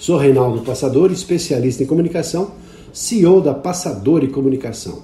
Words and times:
Sou 0.00 0.16
Reinaldo 0.16 0.62
Passador, 0.62 1.12
especialista 1.12 1.82
em 1.82 1.86
comunicação, 1.86 2.52
CEO 2.90 3.38
da 3.42 3.52
Passador 3.52 4.24
e 4.24 4.28
Comunicação. 4.28 5.02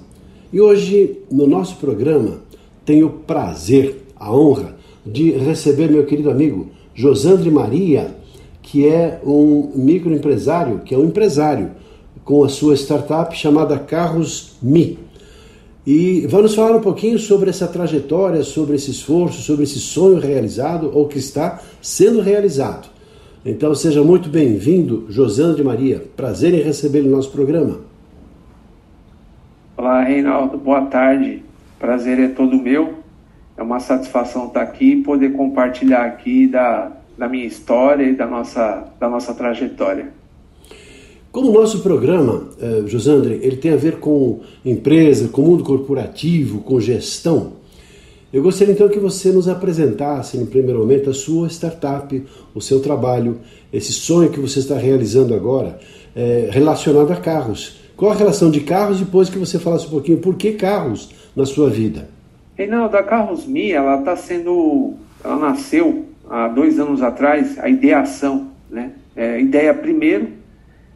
E 0.51 0.59
hoje, 0.59 1.19
no 1.31 1.45
nosso 1.45 1.75
programa, 1.75 2.39
tenho 2.83 3.05
o 3.05 3.11
prazer, 3.11 4.07
a 4.15 4.35
honra 4.35 4.75
de 5.05 5.29
receber 5.33 5.91
meu 5.91 6.03
querido 6.03 6.31
amigo 6.31 6.69
Josandre 6.95 7.51
Maria, 7.51 8.15
que 8.63 8.87
é 8.87 9.21
um 9.23 9.71
microempresário, 9.75 10.79
que 10.79 10.95
é 10.95 10.97
um 10.97 11.05
empresário 11.05 11.73
com 12.25 12.43
a 12.43 12.49
sua 12.49 12.73
startup 12.73 13.37
chamada 13.37 13.77
Carros 13.77 14.53
Mi. 14.63 14.97
E 15.85 16.25
vamos 16.27 16.55
falar 16.55 16.75
um 16.75 16.81
pouquinho 16.81 17.19
sobre 17.19 17.51
essa 17.51 17.67
trajetória, 17.67 18.41
sobre 18.41 18.75
esse 18.75 18.89
esforço, 18.89 19.43
sobre 19.43 19.61
esse 19.61 19.77
sonho 19.77 20.17
realizado 20.17 20.89
ou 20.91 21.07
que 21.07 21.19
está 21.19 21.61
sendo 21.83 22.19
realizado. 22.19 22.96
Então 23.49 23.73
seja 23.73 24.03
muito 24.03 24.27
bem-vindo, 24.27 25.05
Josandre 25.07 25.63
Maria. 25.63 26.03
Prazer 26.17 26.53
em 26.53 26.61
recebê-lo 26.61 27.07
no 27.07 27.15
nosso 27.15 27.31
programa. 27.31 27.79
Olá, 29.77 30.03
Reinaldo. 30.03 30.57
Boa 30.57 30.81
tarde. 30.81 31.41
Prazer 31.79 32.19
é 32.19 32.27
todo 32.27 32.57
meu. 32.57 32.95
É 33.55 33.63
uma 33.63 33.79
satisfação 33.79 34.47
estar 34.47 34.61
aqui 34.63 34.95
e 34.95 35.01
poder 35.01 35.31
compartilhar 35.31 36.03
aqui 36.03 36.45
da, 36.45 36.91
da 37.17 37.29
minha 37.29 37.45
história 37.45 38.03
e 38.03 38.13
da 38.13 38.27
nossa, 38.27 38.83
da 38.99 39.09
nossa 39.09 39.33
trajetória. 39.33 40.09
Como 41.31 41.49
o 41.49 41.53
nosso 41.53 41.79
programa, 41.79 42.49
eh, 42.59 42.83
Josandre, 42.85 43.39
ele 43.41 43.55
tem 43.55 43.71
a 43.71 43.77
ver 43.77 43.99
com 43.99 44.41
empresa, 44.65 45.29
com 45.29 45.41
mundo 45.43 45.63
corporativo, 45.63 46.59
com 46.59 46.81
gestão, 46.81 47.53
eu 48.31 48.43
gostaria 48.43 48.73
então 48.73 48.89
que 48.89 48.99
você 48.99 49.31
nos 49.31 49.47
apresentasse, 49.47 50.37
no 50.37 50.47
primeiro 50.47 50.79
momento, 50.79 51.09
a 51.09 51.13
sua 51.13 51.47
startup, 51.47 52.23
o 52.53 52.61
seu 52.61 52.81
trabalho, 52.81 53.39
esse 53.71 53.93
sonho 53.93 54.29
que 54.29 54.39
você 54.39 54.59
está 54.59 54.75
realizando 54.77 55.33
agora, 55.33 55.79
eh, 56.15 56.49
relacionado 56.51 57.11
a 57.11 57.15
carros. 57.15 57.79
Qual 57.95 58.11
a 58.11 58.15
relação 58.15 58.51
de 58.51 58.61
carros, 58.61 58.99
depois 58.99 59.29
que 59.29 59.37
você 59.37 59.57
falasse 59.57 59.87
um 59.87 59.91
pouquinho 59.91 60.17
por 60.17 60.35
que 60.35 60.53
carros 60.53 61.09
na 61.35 61.45
sua 61.45 61.69
vida? 61.69 62.09
Reinaldo, 62.57 62.97
a 62.97 63.03
Carros 63.03 63.45
Mi, 63.45 63.71
ela 63.71 63.99
está 63.99 64.15
sendo, 64.15 64.93
ela 65.23 65.37
nasceu 65.37 66.05
há 66.27 66.47
dois 66.47 66.79
anos 66.79 67.01
atrás, 67.01 67.57
a 67.59 67.69
ideação, 67.69 68.47
né? 68.69 68.91
É, 69.15 69.39
ideia 69.39 69.73
primeiro, 69.73 70.29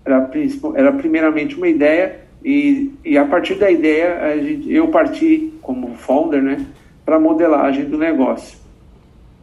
era, 0.03 0.29
era 0.75 0.91
primeiramente 0.91 1.55
uma 1.55 1.67
ideia 1.67 2.19
e, 2.43 2.91
e 3.05 3.17
a 3.17 3.25
partir 3.25 3.55
da 3.55 3.69
ideia 3.69 4.37
gente, 4.43 4.71
eu 4.71 4.87
parti 4.87 5.53
como 5.61 5.95
founder, 5.95 6.41
né? 6.41 6.65
Para 7.11 7.19
modelagem 7.19 7.83
do 7.83 7.97
negócio. 7.97 8.57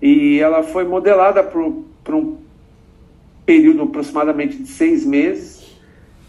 E 0.01 0.39
ela 0.39 0.63
foi 0.63 0.85
modelada 0.85 1.45
por, 1.45 1.85
um 2.15 2.37
período 3.45 3.83
aproximadamente 3.83 4.57
de 4.57 4.69
seis 4.69 5.05
meses 5.05 5.79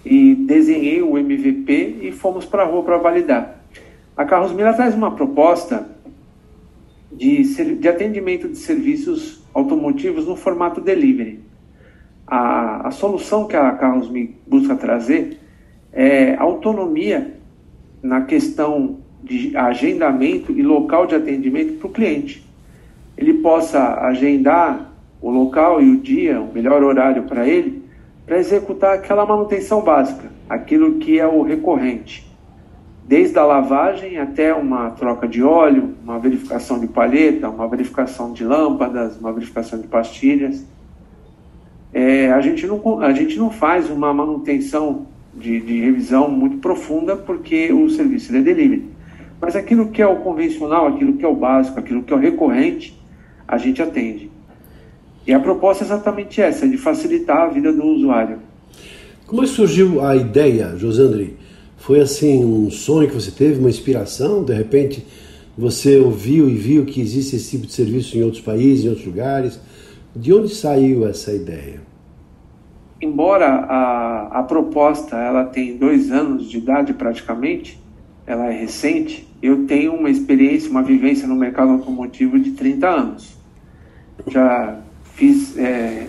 e 0.03 0.35
desenhei 0.35 1.01
o 1.01 1.17
MVP 1.17 1.99
e 2.01 2.11
fomos 2.11 2.44
para 2.44 2.63
a 2.63 2.66
rua 2.66 2.83
para 2.83 2.97
validar. 2.97 3.63
A 4.17 4.25
Carros 4.25 4.51
Mila 4.51 4.73
traz 4.73 4.94
uma 4.94 5.11
proposta 5.11 5.89
de, 7.09 7.41
de 7.75 7.88
atendimento 7.88 8.49
de 8.49 8.57
serviços 8.57 9.41
automotivos 9.53 10.28
no 10.28 10.35
formato 10.35 10.81
delivery. 10.81 11.39
A, 12.28 12.89
a 12.89 12.91
solução 12.91 13.47
que 13.47 13.55
a 13.55 13.72
Carros 13.75 14.09
Me 14.09 14.35
busca 14.45 14.75
trazer 14.75 15.39
é 15.94 16.35
autonomia 16.35 17.39
na 18.03 18.25
questão 18.25 19.07
de 19.24 19.56
agendamento 19.56 20.52
e 20.52 20.62
local 20.62 21.06
de 21.06 21.16
atendimento 21.16 21.74
para 21.80 21.88
o 21.88 21.91
cliente. 21.91 22.46
Ele 23.18 23.35
possa 23.35 24.00
agendar 24.02 24.94
o 25.22 25.30
local 25.30 25.81
e 25.81 25.91
o 25.91 25.97
dia, 25.97 26.40
o 26.40 26.53
melhor 26.53 26.84
horário 26.84 27.24
para 27.24 27.47
ele, 27.47 27.84
para 28.25 28.38
executar 28.38 28.96
aquela 28.96 29.25
manutenção 29.25 29.81
básica, 29.81 30.31
aquilo 30.47 31.00
que 31.00 31.19
é 31.19 31.28
o 31.28 31.41
recorrente 31.41 32.29
desde 33.09 33.40
a 33.40 33.44
lavagem 33.44 34.19
até 34.19 34.53
uma 34.53 34.91
troca 34.91 35.28
de 35.28 35.41
óleo, 35.41 35.96
uma 36.03 36.19
verificação 36.19 36.79
de 36.79 36.85
palheta, 36.85 37.50
uma 37.50 37.68
verificação 37.68 38.31
de 38.31 38.44
lâmpadas, 38.44 39.19
uma 39.19 39.34
verificação 39.34 39.81
de 39.81 39.88
pastilhas. 39.88 40.63
É, 41.91 42.31
a, 42.31 42.40
gente 42.40 42.68
não, 42.68 43.00
a 43.00 43.12
gente 43.12 43.35
não 43.35 43.50
faz 43.50 43.90
uma 43.90 44.13
manutenção 44.13 45.08
de, 45.34 45.59
de 45.59 45.79
revisão 45.79 46.29
muito 46.29 46.58
profunda 46.58 47.16
porque 47.16 47.74
o 47.74 47.90
serviço 47.90 48.35
é 48.35 48.41
delivery. 48.41 48.85
Mas 49.41 49.55
aquilo 49.55 49.89
que 49.89 50.01
é 50.01 50.07
o 50.07 50.17
convencional, 50.17 50.88
aquilo 50.88 51.13
que 51.13 51.23
é 51.23 51.27
o 51.27 51.35
básico, 51.35 51.79
aquilo 51.79 52.03
que 52.03 52.11
é 52.11 52.16
o 52.16 52.19
recorrente, 52.19 53.00
a 53.47 53.57
gente 53.57 53.81
atende. 53.81 54.29
E 55.25 55.33
a 55.33 55.39
proposta 55.39 55.83
é 55.83 55.88
exatamente 55.88 56.41
essa, 56.41 56.67
de 56.67 56.77
facilitar 56.77 57.44
a 57.44 57.47
vida 57.47 57.72
do 57.72 57.85
usuário. 57.85 58.39
Como 59.25 59.45
surgiu 59.45 60.03
a 60.03 60.16
ideia, 60.16 60.75
Josandri, 60.75 61.38
foi 61.78 62.01
assim 62.01 62.44
um 62.44 62.72
sonho 62.72 63.07
que 63.07 63.13
você 63.13 63.31
teve, 63.31 63.59
uma 63.59 63.69
inspiração? 63.69 64.44
De 64.44 64.53
repente 64.53 65.05
você 65.55 65.99
ouviu 65.99 66.49
e 66.49 66.55
viu 66.55 66.85
que 66.85 66.99
existe 66.99 67.35
esse 67.35 67.51
tipo 67.51 67.67
de 67.67 67.73
serviço 67.73 68.17
em 68.17 68.23
outros 68.23 68.41
países, 68.41 68.85
em 68.85 68.89
outros 68.89 69.05
lugares? 69.05 69.59
De 70.16 70.33
onde 70.33 70.49
saiu 70.49 71.07
essa 71.07 71.31
ideia? 71.31 71.79
Embora 72.99 73.45
a, 73.45 74.39
a 74.39 74.44
proposta 74.44 75.16
ela 75.16 75.45
tem 75.45 75.78
dois 75.78 76.11
anos 76.11 76.49
de 76.49 76.57
idade 76.57 76.94
praticamente, 76.94 77.79
ela 78.25 78.51
é 78.51 78.59
recente, 78.59 79.28
eu 79.41 79.66
tenho 79.66 79.94
uma 79.94 80.09
experiência, 80.09 80.69
uma 80.69 80.83
vivência 80.83 81.27
no 81.27 81.35
mercado 81.35 81.72
automotivo 81.72 82.39
de 82.39 82.51
30 82.51 82.88
anos. 82.88 83.38
Já 84.27 84.79
fiz 85.16 85.57
é, 85.57 86.07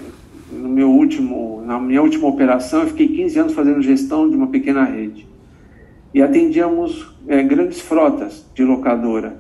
no 0.52 0.68
meu 0.68 0.90
último, 0.90 1.62
na 1.64 1.78
minha 1.78 2.02
última 2.02 2.26
operação, 2.28 2.82
eu 2.82 2.88
fiquei 2.88 3.08
15 3.08 3.38
anos 3.38 3.52
fazendo 3.52 3.80
gestão 3.82 4.28
de 4.28 4.36
uma 4.36 4.48
pequena 4.48 4.84
rede 4.84 5.30
e 6.12 6.20
atendíamos 6.20 7.14
é, 7.28 7.42
grandes 7.42 7.80
frotas 7.80 8.44
de 8.54 8.64
locadora. 8.64 9.36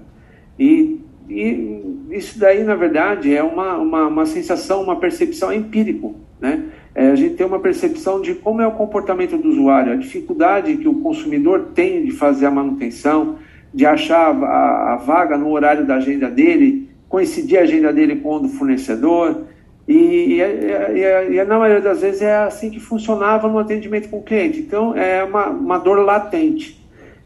E, 0.58 1.00
e, 1.28 1.82
isso 2.10 2.38
daí, 2.38 2.62
na 2.62 2.74
verdade, 2.74 3.34
é 3.34 3.42
uma, 3.42 3.76
uma, 3.78 4.06
uma 4.06 4.26
sensação, 4.26 4.82
uma 4.82 4.96
percepção 4.96 5.52
empírico, 5.52 6.16
né? 6.40 6.64
É, 6.94 7.10
a 7.10 7.14
gente 7.14 7.36
tem 7.36 7.46
uma 7.46 7.60
percepção 7.60 8.20
de 8.20 8.34
como 8.34 8.60
é 8.60 8.66
o 8.66 8.72
comportamento 8.72 9.38
do 9.38 9.48
usuário, 9.48 9.92
a 9.92 9.96
dificuldade 9.96 10.76
que 10.76 10.88
o 10.88 10.94
consumidor 10.94 11.68
tem 11.72 12.04
de 12.04 12.10
fazer 12.10 12.46
a 12.46 12.50
manutenção, 12.50 13.36
de 13.72 13.86
achar 13.86 14.34
a, 14.34 14.94
a 14.94 14.96
vaga 14.96 15.36
no 15.36 15.50
horário 15.50 15.86
da 15.86 15.96
agenda 15.96 16.28
dele, 16.28 16.90
coincidir 17.08 17.58
a 17.58 17.62
agenda 17.62 17.92
dele 17.92 18.16
com 18.16 18.36
o 18.36 18.40
do 18.40 18.48
fornecedor, 18.48 19.44
e, 19.88 19.94
e, 19.94 20.40
e, 20.40 21.36
e, 21.36 21.44
na 21.44 21.58
maioria 21.58 21.82
das 21.82 22.00
vezes 22.00 22.22
é 22.22 22.36
assim 22.36 22.70
que 22.70 22.78
funcionava 22.78 23.48
no 23.48 23.58
atendimento 23.58 24.08
com 24.08 24.18
o 24.18 24.22
cliente. 24.22 24.60
Então 24.60 24.96
é 24.96 25.24
uma, 25.24 25.48
uma 25.48 25.78
dor 25.78 25.98
latente. 26.04 26.80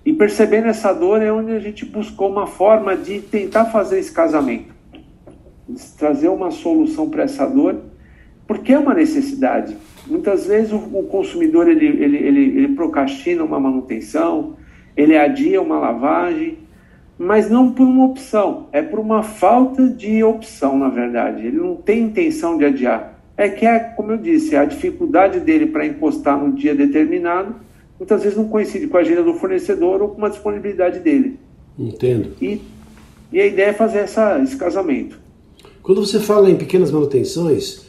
E 0.04 0.12
percebendo 0.12 0.68
essa 0.68 0.92
dor 0.92 1.22
é 1.22 1.30
onde 1.30 1.52
a 1.52 1.58
gente 1.58 1.84
buscou 1.84 2.30
uma 2.30 2.46
forma 2.46 2.96
de 2.96 3.20
tentar 3.20 3.66
fazer 3.66 3.98
esse 3.98 4.12
casamento, 4.12 4.74
trazer 5.98 6.28
uma 6.28 6.50
solução 6.50 7.08
para 7.08 7.24
essa 7.24 7.46
dor, 7.46 7.80
porque 8.46 8.72
é 8.72 8.78
uma 8.78 8.94
necessidade. 8.94 9.76
Muitas 10.06 10.46
vezes 10.46 10.72
o, 10.72 10.76
o 10.76 11.04
consumidor 11.04 11.68
ele, 11.68 11.86
ele, 11.86 12.16
ele, 12.16 12.40
ele 12.58 12.68
procrastina 12.68 13.42
uma 13.42 13.58
manutenção, 13.58 14.56
ele 14.96 15.16
adia 15.16 15.60
uma 15.60 15.78
lavagem, 15.78 16.58
mas 17.18 17.48
não 17.48 17.72
por 17.72 17.86
uma 17.86 18.06
opção, 18.06 18.68
é 18.72 18.82
por 18.82 18.98
uma 18.98 19.22
falta 19.22 19.88
de 19.88 20.22
opção, 20.22 20.78
na 20.78 20.88
verdade. 20.88 21.46
Ele 21.46 21.58
não 21.58 21.76
tem 21.76 22.02
intenção 22.02 22.58
de 22.58 22.64
adiar. 22.64 23.20
É 23.36 23.48
que 23.48 23.66
é, 23.66 23.78
como 23.78 24.12
eu 24.12 24.18
disse, 24.18 24.56
a 24.56 24.64
dificuldade 24.64 25.40
dele 25.40 25.66
para 25.66 25.86
encostar 25.86 26.38
no 26.38 26.52
dia 26.52 26.74
determinado, 26.74 27.54
muitas 27.98 28.22
vezes 28.22 28.36
não 28.36 28.48
coincide 28.48 28.86
com 28.86 28.96
a 28.96 29.00
agenda 29.00 29.22
do 29.22 29.34
fornecedor 29.34 30.02
ou 30.02 30.08
com 30.08 30.24
a 30.24 30.28
disponibilidade 30.28 31.00
dele. 31.00 31.38
Entendo. 31.78 32.32
E, 32.40 32.60
e 33.32 33.40
a 33.40 33.46
ideia 33.46 33.66
é 33.66 33.72
fazer 33.72 33.98
essa, 33.98 34.40
esse 34.40 34.56
casamento. 34.56 35.18
Quando 35.82 36.04
você 36.04 36.18
fala 36.20 36.50
em 36.50 36.56
pequenas 36.56 36.90
manutenções, 36.90 37.86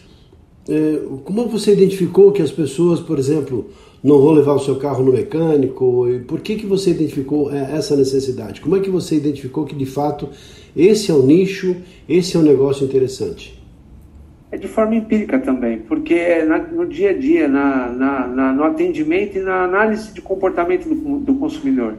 é, 0.68 1.00
como 1.24 1.48
você 1.48 1.74
identificou 1.74 2.32
que 2.32 2.42
as 2.42 2.52
pessoas, 2.52 3.00
por 3.00 3.20
exemplo, 3.20 3.70
não 4.06 4.22
vão 4.22 4.34
levar 4.34 4.54
o 4.54 4.60
seu 4.60 4.76
carro 4.76 5.04
no 5.04 5.12
mecânico? 5.12 6.08
E 6.08 6.20
por 6.20 6.40
que, 6.40 6.56
que 6.58 6.68
você 6.68 6.92
identificou 6.92 7.52
é, 7.52 7.76
essa 7.76 7.98
necessidade? 7.98 8.62
Como 8.62 8.78
é 8.78 8.80
que 8.80 8.90
você 8.90 9.16
identificou 9.16 9.66
que 9.66 9.74
de 9.74 9.88
fato 9.88 10.30
esse 10.78 11.10
é 11.10 11.14
o 11.14 11.24
nicho, 11.24 11.76
esse 12.08 12.38
é 12.38 12.40
um 12.40 12.44
negócio 12.44 12.86
interessante? 12.86 13.60
É 14.52 14.58
de 14.58 14.68
forma 14.68 14.96
empírica 14.96 15.40
também, 15.40 15.80
porque 15.80 16.44
na, 16.44 16.60
no 16.60 16.86
dia 16.86 17.10
a 17.10 17.14
dia, 17.18 17.48
na, 17.48 17.90
na, 17.90 18.28
na, 18.28 18.54
no 18.54 18.64
atendimento 18.64 19.40
e 19.40 19.42
na 19.42 19.64
análise 19.64 20.14
de 20.14 20.22
comportamento 20.22 20.88
do, 20.88 21.20
do 21.20 21.34
consumidor. 21.34 21.96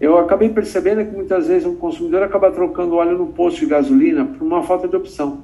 Eu 0.00 0.16
acabei 0.16 0.48
percebendo 0.48 1.04
que 1.04 1.10
muitas 1.14 1.48
vezes 1.48 1.66
o 1.66 1.72
consumidor 1.72 2.22
acaba 2.22 2.52
trocando 2.52 2.94
óleo 2.94 3.18
no 3.18 3.26
posto 3.26 3.58
de 3.58 3.66
gasolina 3.66 4.24
por 4.24 4.46
uma 4.46 4.62
falta 4.62 4.86
de 4.86 4.94
opção. 4.94 5.42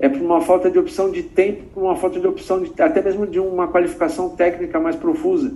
É 0.00 0.08
por 0.08 0.20
uma 0.20 0.40
falta 0.40 0.70
de 0.70 0.78
opção 0.78 1.10
de 1.10 1.22
tempo, 1.22 1.62
por 1.74 1.82
uma 1.82 1.94
falta 1.94 2.18
de 2.18 2.26
opção 2.26 2.62
de, 2.62 2.72
até 2.82 3.02
mesmo 3.02 3.26
de 3.26 3.38
uma 3.38 3.68
qualificação 3.68 4.30
técnica 4.30 4.80
mais 4.80 4.96
profusa. 4.96 5.52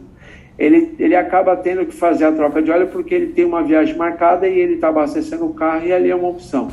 Ele, 0.58 0.94
ele 0.99 1.17
acaba 1.17 1.56
tendo 1.56 1.85
que 1.87 1.94
fazer 1.94 2.26
a 2.26 2.32
troca 2.32 2.62
de 2.62 2.70
óleo 2.70 2.88
porque 2.88 3.14
ele 3.14 3.29
tem 3.29 3.44
uma 3.44 3.62
viagem 3.62 3.96
marcada 3.96 4.46
e 4.46 4.56
ele 4.56 4.75
está 4.75 4.88
abastecendo 4.88 5.46
o 5.46 5.55
carro 5.55 5.87
e 5.87 5.93
ali 5.93 6.11
é 6.11 6.14
uma 6.14 6.29
opção. 6.29 6.69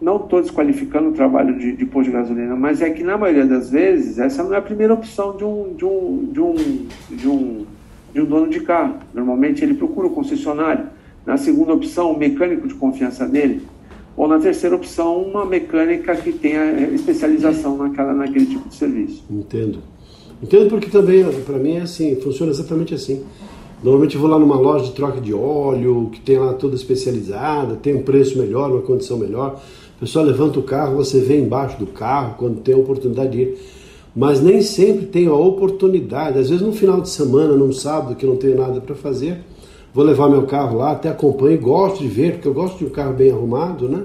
Não 0.00 0.16
estou 0.16 0.42
desqualificando 0.42 1.10
o 1.10 1.12
trabalho 1.12 1.56
de, 1.56 1.72
de 1.72 1.84
posto 1.84 2.10
de 2.10 2.16
gasolina, 2.16 2.56
mas 2.56 2.82
é 2.82 2.90
que 2.90 3.04
na 3.04 3.16
maioria 3.16 3.46
das 3.46 3.70
vezes 3.70 4.18
essa 4.18 4.42
não 4.42 4.54
é 4.54 4.58
a 4.58 4.62
primeira 4.62 4.92
opção 4.92 5.36
de 5.36 5.44
um, 5.44 5.74
de 5.74 5.84
um, 5.84 6.24
de 6.32 6.40
um, 6.40 6.86
de 7.10 7.28
um 7.28 7.66
de 8.16 8.22
um 8.22 8.24
dono 8.24 8.48
de 8.48 8.60
carro. 8.60 8.94
Normalmente 9.12 9.62
ele 9.62 9.74
procura 9.74 10.06
o 10.06 10.10
concessionário. 10.10 10.86
Na 11.26 11.36
segunda 11.36 11.74
opção, 11.74 12.12
o 12.12 12.18
mecânico 12.18 12.66
de 12.66 12.72
confiança 12.72 13.28
dele. 13.28 13.62
Ou 14.16 14.26
na 14.26 14.38
terceira 14.38 14.74
opção, 14.74 15.22
uma 15.22 15.44
mecânica 15.44 16.16
que 16.16 16.32
tenha 16.32 16.88
especialização 16.94 17.76
naquela, 17.76 18.14
naquele 18.14 18.46
tipo 18.46 18.68
de 18.68 18.74
serviço. 18.74 19.22
Entendo. 19.30 19.78
Entendo 20.42 20.68
porque 20.68 20.88
também, 20.88 21.24
para 21.44 21.58
mim, 21.58 21.76
é 21.76 21.82
assim, 21.82 22.16
funciona 22.16 22.50
exatamente 22.50 22.94
assim. 22.94 23.22
Normalmente 23.82 24.14
eu 24.14 24.20
vou 24.20 24.30
lá 24.30 24.38
numa 24.38 24.56
loja 24.56 24.86
de 24.86 24.92
troca 24.92 25.20
de 25.20 25.34
óleo, 25.34 26.08
que 26.10 26.20
tem 26.20 26.38
lá 26.38 26.54
toda 26.54 26.74
especializada, 26.74 27.76
tem 27.76 27.94
um 27.94 28.02
preço 28.02 28.38
melhor, 28.38 28.70
uma 28.70 28.80
condição 28.80 29.18
melhor. 29.18 29.60
O 29.96 30.00
pessoal 30.00 30.24
levanta 30.24 30.58
o 30.58 30.62
carro, 30.62 30.96
você 30.96 31.20
vê 31.20 31.38
embaixo 31.38 31.78
do 31.78 31.86
carro, 31.86 32.36
quando 32.38 32.60
tem 32.60 32.74
a 32.74 32.78
oportunidade 32.78 33.32
de 33.32 33.42
ir 33.42 33.58
mas 34.16 34.40
nem 34.40 34.62
sempre 34.62 35.04
tenho 35.04 35.34
a 35.34 35.38
oportunidade. 35.38 36.38
Às 36.38 36.48
vezes 36.48 36.64
no 36.64 36.72
final 36.72 37.02
de 37.02 37.10
semana, 37.10 37.54
num 37.54 37.70
sábado 37.70 38.16
que 38.16 38.24
não 38.24 38.36
tenho 38.36 38.56
nada 38.56 38.80
para 38.80 38.94
fazer, 38.94 39.40
vou 39.96 40.04
levar 40.04 40.28
meu 40.28 40.42
carro 40.42 40.76
lá, 40.76 40.92
até 40.92 41.08
acompanho, 41.08 41.58
gosto 41.58 42.02
de 42.02 42.08
ver, 42.08 42.34
porque 42.34 42.46
eu 42.46 42.52
gosto 42.52 42.76
de 42.76 42.84
um 42.84 42.90
carro 42.90 43.14
bem 43.14 43.30
arrumado, 43.30 43.88
né? 43.88 44.02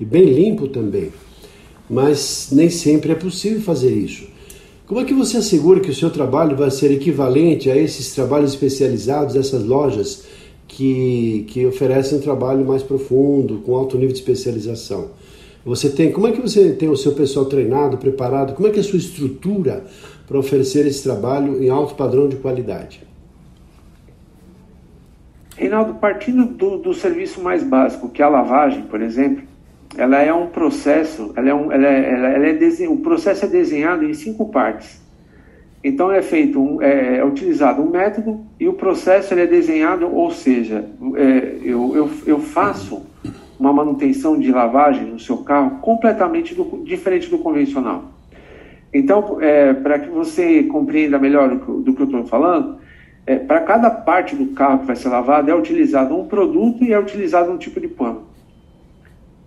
E 0.00 0.04
bem 0.04 0.24
limpo 0.24 0.68
também. 0.68 1.12
Mas 1.88 2.48
nem 2.50 2.70
sempre 2.70 3.12
é 3.12 3.14
possível 3.14 3.60
fazer 3.60 3.92
isso. 3.92 4.26
Como 4.86 5.00
é 5.00 5.04
que 5.04 5.12
você 5.12 5.36
assegura 5.36 5.80
que 5.80 5.90
o 5.90 5.94
seu 5.94 6.08
trabalho 6.08 6.56
vai 6.56 6.70
ser 6.70 6.90
equivalente 6.90 7.70
a 7.70 7.76
esses 7.76 8.14
trabalhos 8.14 8.52
especializados 8.52 9.34
dessas 9.34 9.62
lojas 9.62 10.24
que, 10.66 11.44
que 11.48 11.66
oferecem 11.66 12.16
um 12.16 12.22
trabalho 12.22 12.64
mais 12.64 12.82
profundo, 12.82 13.58
com 13.58 13.74
alto 13.74 13.98
nível 13.98 14.14
de 14.14 14.20
especialização? 14.20 15.10
Você 15.62 15.90
tem, 15.90 16.10
como 16.10 16.26
é 16.26 16.32
que 16.32 16.40
você 16.40 16.72
tem 16.72 16.88
o 16.88 16.96
seu 16.96 17.12
pessoal 17.12 17.44
treinado, 17.44 17.98
preparado? 17.98 18.54
Como 18.54 18.66
é 18.66 18.70
que 18.70 18.78
é 18.78 18.80
a 18.80 18.84
sua 18.84 18.98
estrutura 18.98 19.84
para 20.26 20.38
oferecer 20.38 20.86
esse 20.86 21.02
trabalho 21.02 21.62
em 21.62 21.68
alto 21.68 21.94
padrão 21.94 22.30
de 22.30 22.36
qualidade? 22.36 23.02
Reinaldo, 25.56 25.94
partindo 25.94 26.44
do, 26.46 26.78
do 26.78 26.94
serviço 26.94 27.42
mais 27.42 27.62
básico, 27.62 28.08
que 28.08 28.20
é 28.20 28.24
a 28.24 28.28
lavagem, 28.28 28.82
por 28.82 29.00
exemplo, 29.00 29.44
ela 29.96 30.20
é 30.20 30.32
um 30.32 30.48
processo, 30.48 31.32
ela 31.36 31.48
é 31.48 31.54
um, 31.54 31.70
ela 31.70 31.86
é, 31.86 32.10
ela, 32.10 32.28
ela 32.28 32.46
é 32.46 32.88
o 32.88 32.96
processo 32.96 33.44
é 33.44 33.48
desenhado 33.48 34.04
em 34.04 34.14
cinco 34.14 34.48
partes. 34.48 35.00
Então 35.82 36.10
é 36.10 36.22
feito, 36.22 36.58
um, 36.58 36.82
é, 36.82 37.18
é, 37.18 37.24
utilizado 37.24 37.82
um 37.82 37.90
método 37.90 38.44
e 38.58 38.66
o 38.66 38.72
processo 38.72 39.34
ele 39.34 39.42
é 39.42 39.46
desenhado, 39.46 40.12
ou 40.12 40.30
seja, 40.30 40.84
é, 41.14 41.58
eu, 41.62 41.94
eu, 41.94 42.10
eu 42.26 42.40
faço 42.40 43.02
uma 43.58 43.72
manutenção 43.72 44.38
de 44.38 44.50
lavagem 44.50 45.04
no 45.04 45.18
seu 45.20 45.38
carro 45.38 45.78
completamente 45.80 46.54
do, 46.54 46.82
diferente 46.84 47.30
do 47.30 47.38
convencional. 47.38 48.10
Então, 48.92 49.38
é, 49.40 49.72
para 49.74 49.98
que 49.98 50.08
você 50.08 50.64
compreenda 50.64 51.18
melhor 51.18 51.54
do, 51.54 51.80
do 51.80 51.94
que 51.94 52.02
eu 52.02 52.06
estou 52.06 52.24
falando, 52.24 52.78
é, 53.26 53.36
para 53.36 53.60
cada 53.60 53.90
parte 53.90 54.36
do 54.36 54.48
carro 54.48 54.80
que 54.80 54.86
vai 54.86 54.96
ser 54.96 55.08
lavado 55.08 55.50
é 55.50 55.54
utilizado 55.54 56.16
um 56.16 56.26
produto 56.26 56.84
e 56.84 56.92
é 56.92 56.98
utilizado 56.98 57.50
um 57.50 57.56
tipo 57.56 57.80
de 57.80 57.88
pano. 57.88 58.24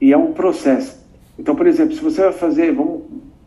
E 0.01 0.11
é 0.11 0.17
um 0.17 0.33
processo. 0.33 1.05
Então, 1.37 1.55
por 1.55 1.67
exemplo, 1.67 1.93
se 1.93 2.01
você 2.01 2.21
vai 2.21 2.31
fazer, 2.31 2.71
vamos 2.73 3.03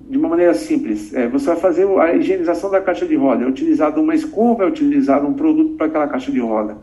de 0.09 0.19
uma 0.19 0.29
maneira 0.29 0.55
simples, 0.55 1.15
é, 1.15 1.29
você 1.29 1.47
vai 1.47 1.57
fazer 1.57 1.87
a 1.99 2.15
higienização 2.15 2.71
da 2.71 2.81
caixa 2.81 3.07
de 3.07 3.15
roda, 3.15 3.45
é 3.45 3.47
utilizado 3.47 4.01
uma 4.01 4.15
escova, 4.15 4.65
é 4.65 4.67
utilizado 4.67 5.27
um 5.27 5.35
produto 5.35 5.77
para 5.77 5.87
aquela 5.87 6.09
caixa 6.09 6.33
de 6.33 6.41
roda. 6.41 6.77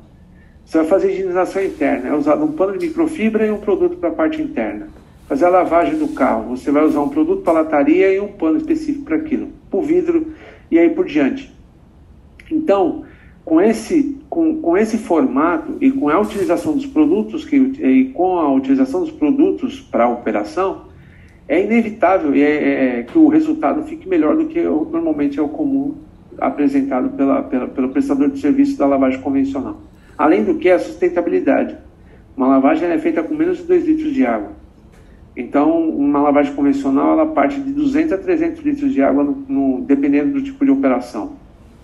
Você 0.64 0.78
vai 0.80 0.88
fazer 0.88 1.12
higienização 1.12 1.64
interna, 1.64 2.10
é 2.10 2.14
usado 2.14 2.44
um 2.44 2.52
pano 2.52 2.78
de 2.78 2.88
microfibra 2.88 3.46
e 3.46 3.52
um 3.52 3.58
produto 3.58 3.98
para 3.98 4.10
a 4.10 4.14
parte 4.14 4.42
interna. 4.42 4.88
Fazer 5.28 5.46
a 5.46 5.50
lavagem 5.50 5.98
do 5.98 6.10
carro, 6.10 6.56
você 6.56 6.72
vai 6.72 6.84
usar 6.86 7.02
um 7.02 7.10
produto 7.10 7.42
para 7.42 7.54
lataria 7.54 8.14
e 8.14 8.20
um 8.20 8.30
pano 8.30 8.58
específico 8.58 9.06
para 9.06 9.18
aquilo, 9.18 9.50
para 9.70 9.80
o 9.80 9.82
vidro 9.82 10.28
e 10.72 10.80
aí 10.80 10.90
por 10.90 11.06
diante. 11.06 11.54
Então, 12.50 13.04
com 13.48 13.62
esse, 13.62 14.20
com, 14.30 14.62
com 14.62 14.78
esse 14.78 14.98
formato 14.98 15.78
e 15.80 15.90
com 15.90 16.10
a 16.10 16.20
utilização 16.20 16.74
dos 16.74 16.86
produtos 16.86 17.46
que, 17.46 17.56
e 17.56 18.12
com 18.14 18.38
a 18.38 18.54
utilização 18.54 19.00
dos 19.00 19.10
produtos 19.10 19.80
para 19.80 20.04
a 20.04 20.10
operação, 20.10 20.88
é 21.48 21.64
inevitável 21.64 22.34
é, 22.34 23.00
é, 23.00 23.04
que 23.04 23.18
o 23.18 23.30
resultado 23.30 23.84
fique 23.84 24.06
melhor 24.06 24.36
do 24.36 24.48
que 24.48 24.62
normalmente 24.62 25.40
é 25.40 25.42
o 25.42 25.48
comum 25.48 25.96
apresentado 26.38 27.12
pela, 27.12 27.42
pela, 27.42 27.68
pelo 27.70 27.88
prestador 27.88 28.30
de 28.30 28.38
serviço 28.38 28.78
da 28.78 28.86
lavagem 28.86 29.22
convencional. 29.22 29.78
Além 30.18 30.44
do 30.44 30.56
que, 30.56 30.70
a 30.70 30.78
sustentabilidade. 30.78 31.78
Uma 32.36 32.48
lavagem 32.48 32.90
é 32.90 32.98
feita 32.98 33.24
com 33.24 33.34
menos 33.34 33.60
de 33.60 33.64
2 33.64 33.88
litros 33.88 34.14
de 34.14 34.26
água. 34.26 34.52
Então, 35.38 35.88
uma 35.90 36.20
lavagem 36.20 36.54
convencional, 36.54 37.14
ela 37.14 37.26
parte 37.28 37.62
de 37.62 37.72
200 37.72 38.12
a 38.12 38.18
300 38.18 38.62
litros 38.62 38.92
de 38.92 39.02
água, 39.02 39.24
no, 39.24 39.46
no, 39.48 39.82
dependendo 39.86 40.34
do 40.34 40.44
tipo 40.44 40.66
de 40.66 40.72
operação. 40.72 41.37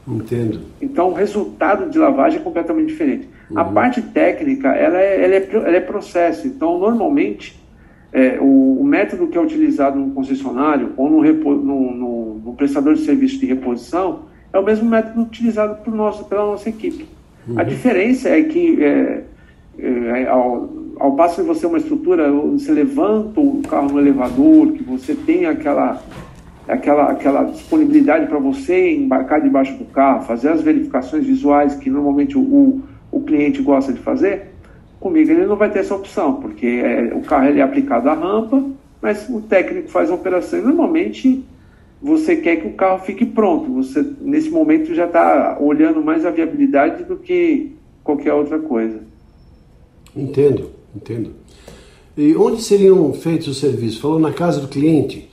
Entendo. 0.08 0.60
Então, 0.82 1.10
o 1.10 1.14
resultado 1.14 1.90
de 1.90 1.98
lavagem 1.98 2.40
é 2.40 2.44
completamente 2.44 2.88
diferente. 2.88 3.30
Uhum. 3.50 3.60
A 3.60 3.66
parte 3.66 4.02
técnica, 4.02 4.70
ela 4.70 5.00
é, 5.00 5.24
ela 5.24 5.34
é, 5.36 5.50
ela 5.52 5.78
é 5.78 5.80
processo. 5.80 6.46
Então, 6.46 6.78
normalmente, 6.78 7.62
é, 8.12 8.38
o, 8.40 8.80
o, 8.82 8.84
método 8.84 9.28
que 9.28 9.38
é 9.38 9.42
utilizado 9.42 9.98
no 9.98 10.12
concessionário 10.12 10.94
ou 10.98 11.10
no, 11.10 11.20
repo, 11.20 11.54
no, 11.54 11.92
no, 11.92 12.42
no, 12.46 12.54
prestador 12.54 12.94
de 12.94 13.02
serviço 13.02 13.40
de 13.40 13.46
reposição 13.46 14.26
é 14.52 14.60
o 14.60 14.64
mesmo 14.64 14.88
método 14.88 15.22
utilizado 15.22 15.82
por 15.84 15.94
nosso, 15.94 16.26
pela 16.26 16.46
nossa 16.46 16.70
equipe. 16.70 17.08
Uhum. 17.48 17.60
A 17.60 17.64
diferença 17.64 18.30
é 18.30 18.44
que, 18.44 18.84
é, 18.84 19.24
é, 19.80 20.28
ao, 20.28 20.70
ao 21.00 21.16
passo 21.16 21.42
de 21.42 21.48
você 21.48 21.66
uma 21.66 21.78
estrutura, 21.78 22.32
você 22.32 22.72
levanta 22.72 23.40
o 23.40 23.62
carro 23.68 23.90
no 23.94 24.00
elevador, 24.00 24.74
que 24.74 24.84
você 24.84 25.16
tem 25.16 25.46
aquela, 25.46 26.04
aquela, 26.68 27.12
aquela 27.12 27.44
disponibilidade 27.44 28.28
para 28.28 28.40
você 28.40 28.94
embarcar 28.94 29.42
debaixo 29.42 29.78
do 29.78 29.86
carro, 29.86 30.26
fazer 30.26 30.50
as 30.50 30.62
verificações 30.62 31.26
visuais 31.26 31.76
que 31.76 31.90
normalmente 31.90 32.38
o, 32.38 32.42
o, 32.42 32.82
o 33.12 33.22
cliente 33.22 33.62
gosta 33.62 33.92
de 33.92 34.00
fazer, 34.00 34.54
comigo 35.00 35.32
ele 35.32 35.46
não 35.46 35.56
vai 35.56 35.70
ter 35.70 35.80
essa 35.80 35.96
opção, 35.96 36.36
porque 36.36 36.66
é, 36.66 37.14
o 37.14 37.22
carro 37.22 37.48
ele 37.48 37.60
é 37.60 37.64
aplicado 37.64 38.10
à 38.10 38.14
rampa, 38.14 38.64
mas 39.02 39.28
o 39.30 39.42
técnico 39.42 39.90
faz 39.90 40.10
a 40.10 40.16
operação 40.16 40.60
e 40.60 40.62
normalmente 40.62 41.44
você 42.02 42.36
quer 42.36 42.58
que 42.58 42.68
o 42.68 42.74
carro 42.74 43.00
fique 43.00 43.26
pronto. 43.26 43.72
Você, 43.76 44.06
nesse 44.22 44.50
momento, 44.50 44.94
já 44.94 45.06
está 45.06 45.58
olhando 45.60 46.04
mais 46.04 46.26
a 46.26 46.32
viabilidade 46.32 47.06
do 47.06 47.16
que 47.16 47.78
qualquer 48.04 48.34
outra 48.34 48.60
coisa. 48.60 49.00
Entendo, 50.16 50.72
entendo. 50.94 51.32
E 52.18 52.36
onde 52.36 52.62
seriam 52.62 53.12
feitos 53.14 53.48
os 53.48 53.60
serviços? 53.60 54.00
Falou 54.00 54.20
na 54.20 54.32
casa 54.32 54.60
do 54.60 54.68
cliente, 54.68 55.30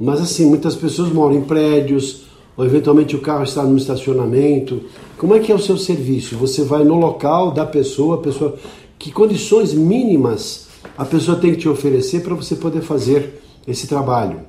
mas 0.00 0.20
assim, 0.20 0.46
muitas 0.46 0.74
pessoas 0.74 1.12
moram 1.12 1.36
em 1.36 1.42
prédios, 1.42 2.26
ou 2.56 2.64
eventualmente 2.64 3.14
o 3.14 3.20
carro 3.20 3.44
está 3.44 3.62
no 3.62 3.76
estacionamento. 3.76 4.84
Como 5.18 5.34
é 5.34 5.38
que 5.38 5.52
é 5.52 5.54
o 5.54 5.58
seu 5.58 5.76
serviço? 5.76 6.36
Você 6.36 6.64
vai 6.64 6.84
no 6.84 6.94
local 6.94 7.50
da 7.50 7.66
pessoa, 7.66 8.22
pessoa, 8.22 8.56
que 8.98 9.12
condições 9.12 9.74
mínimas 9.74 10.70
a 10.96 11.04
pessoa 11.04 11.38
tem 11.38 11.52
que 11.52 11.58
te 11.58 11.68
oferecer 11.68 12.22
para 12.22 12.34
você 12.34 12.56
poder 12.56 12.80
fazer 12.80 13.42
esse 13.68 13.86
trabalho? 13.86 14.40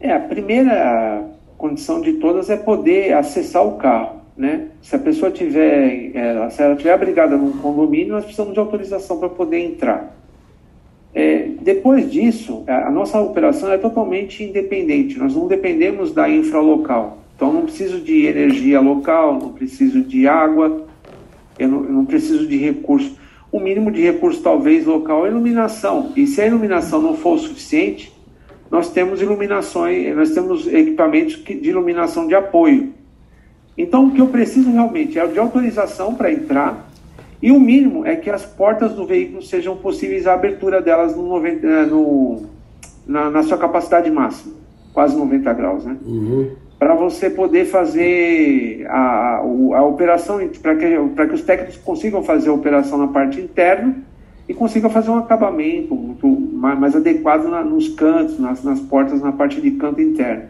É, 0.00 0.12
a 0.12 0.20
primeira 0.20 1.24
condição 1.56 2.00
de 2.00 2.14
todas 2.14 2.50
é 2.50 2.56
poder 2.56 3.12
acessar 3.14 3.64
o 3.64 3.76
carro, 3.76 4.22
né? 4.36 4.70
Se 4.80 4.96
a 4.96 4.98
pessoa 4.98 5.30
tiver, 5.30 6.10
é, 6.16 6.50
se 6.50 6.60
ela 6.60 6.74
tiver 6.74 6.92
abrigada 6.92 7.36
num 7.36 7.52
condomínio, 7.52 8.14
nós 8.14 8.24
precisamos 8.24 8.52
de 8.52 8.58
autorização 8.58 9.18
para 9.18 9.28
poder 9.28 9.60
entrar. 9.60 10.16
É, 11.14 11.41
depois 11.62 12.10
disso, 12.10 12.64
a 12.66 12.90
nossa 12.90 13.20
operação 13.20 13.70
é 13.72 13.78
totalmente 13.78 14.42
independente, 14.42 15.18
nós 15.18 15.34
não 15.34 15.46
dependemos 15.46 16.12
da 16.12 16.28
infra 16.28 16.60
local. 16.60 17.18
Então, 17.36 17.52
não 17.52 17.62
preciso 17.62 18.00
de 18.00 18.26
energia 18.26 18.80
local, 18.80 19.38
não 19.38 19.52
preciso 19.52 20.02
de 20.02 20.28
água, 20.28 20.86
eu 21.58 21.68
não, 21.68 21.84
eu 21.84 21.92
não 21.92 22.04
preciso 22.04 22.46
de 22.46 22.56
recurso. 22.56 23.16
O 23.50 23.60
mínimo 23.60 23.90
de 23.90 24.00
recurso, 24.00 24.42
talvez, 24.42 24.86
local 24.86 25.26
é 25.26 25.30
iluminação. 25.30 26.12
E 26.16 26.26
se 26.26 26.40
a 26.40 26.46
iluminação 26.46 27.02
não 27.02 27.16
for 27.16 27.38
suficiente, 27.38 28.12
nós 28.70 28.90
temos 28.90 29.20
iluminações, 29.20 30.16
nós 30.16 30.30
temos 30.30 30.66
equipamentos 30.66 31.36
de 31.44 31.68
iluminação 31.68 32.26
de 32.26 32.34
apoio. 32.34 32.94
Então, 33.76 34.06
o 34.06 34.10
que 34.12 34.20
eu 34.20 34.28
preciso 34.28 34.70
realmente 34.70 35.18
é 35.18 35.26
de 35.26 35.38
autorização 35.38 36.14
para 36.14 36.32
entrar 36.32 36.90
e 37.42 37.50
o 37.50 37.58
mínimo 37.58 38.06
é 38.06 38.14
que 38.14 38.30
as 38.30 38.46
portas 38.46 38.92
do 38.92 39.04
veículo 39.04 39.42
sejam 39.42 39.76
possíveis 39.76 40.28
a 40.28 40.34
abertura 40.34 40.80
delas 40.80 41.16
no, 41.16 41.24
90, 41.24 41.66
eh, 41.66 41.86
no, 41.86 42.42
na, 43.04 43.28
na 43.30 43.42
sua 43.42 43.58
capacidade 43.58 44.08
máxima, 44.12 44.54
quase 44.94 45.16
90 45.16 45.52
graus, 45.52 45.84
né? 45.84 45.96
Uhum. 46.06 46.50
Para 46.78 46.94
você 46.94 47.28
poder 47.28 47.64
fazer 47.64 48.86
a, 48.88 49.38
a, 49.38 49.82
operação, 49.82 50.38
para 50.62 50.76
que, 50.76 50.96
que 51.28 51.34
os 51.34 51.42
técnicos 51.42 51.76
consigam 51.78 52.22
fazer 52.22 52.48
a 52.48 52.52
operação 52.52 52.96
na 52.96 53.08
parte 53.08 53.40
interna 53.40 53.96
e 54.48 54.54
consigam 54.54 54.90
fazer 54.90 55.10
um 55.10 55.18
acabamento 55.18 55.96
muito 55.96 56.28
mais, 56.28 56.78
mais 56.78 56.94
adequado 56.94 57.48
na, 57.48 57.64
nos 57.64 57.88
cantos, 57.88 58.38
nas, 58.38 58.62
nas 58.62 58.78
portas, 58.80 59.20
na 59.20 59.32
parte 59.32 59.60
de 59.60 59.72
canto 59.72 60.00
interno. 60.00 60.44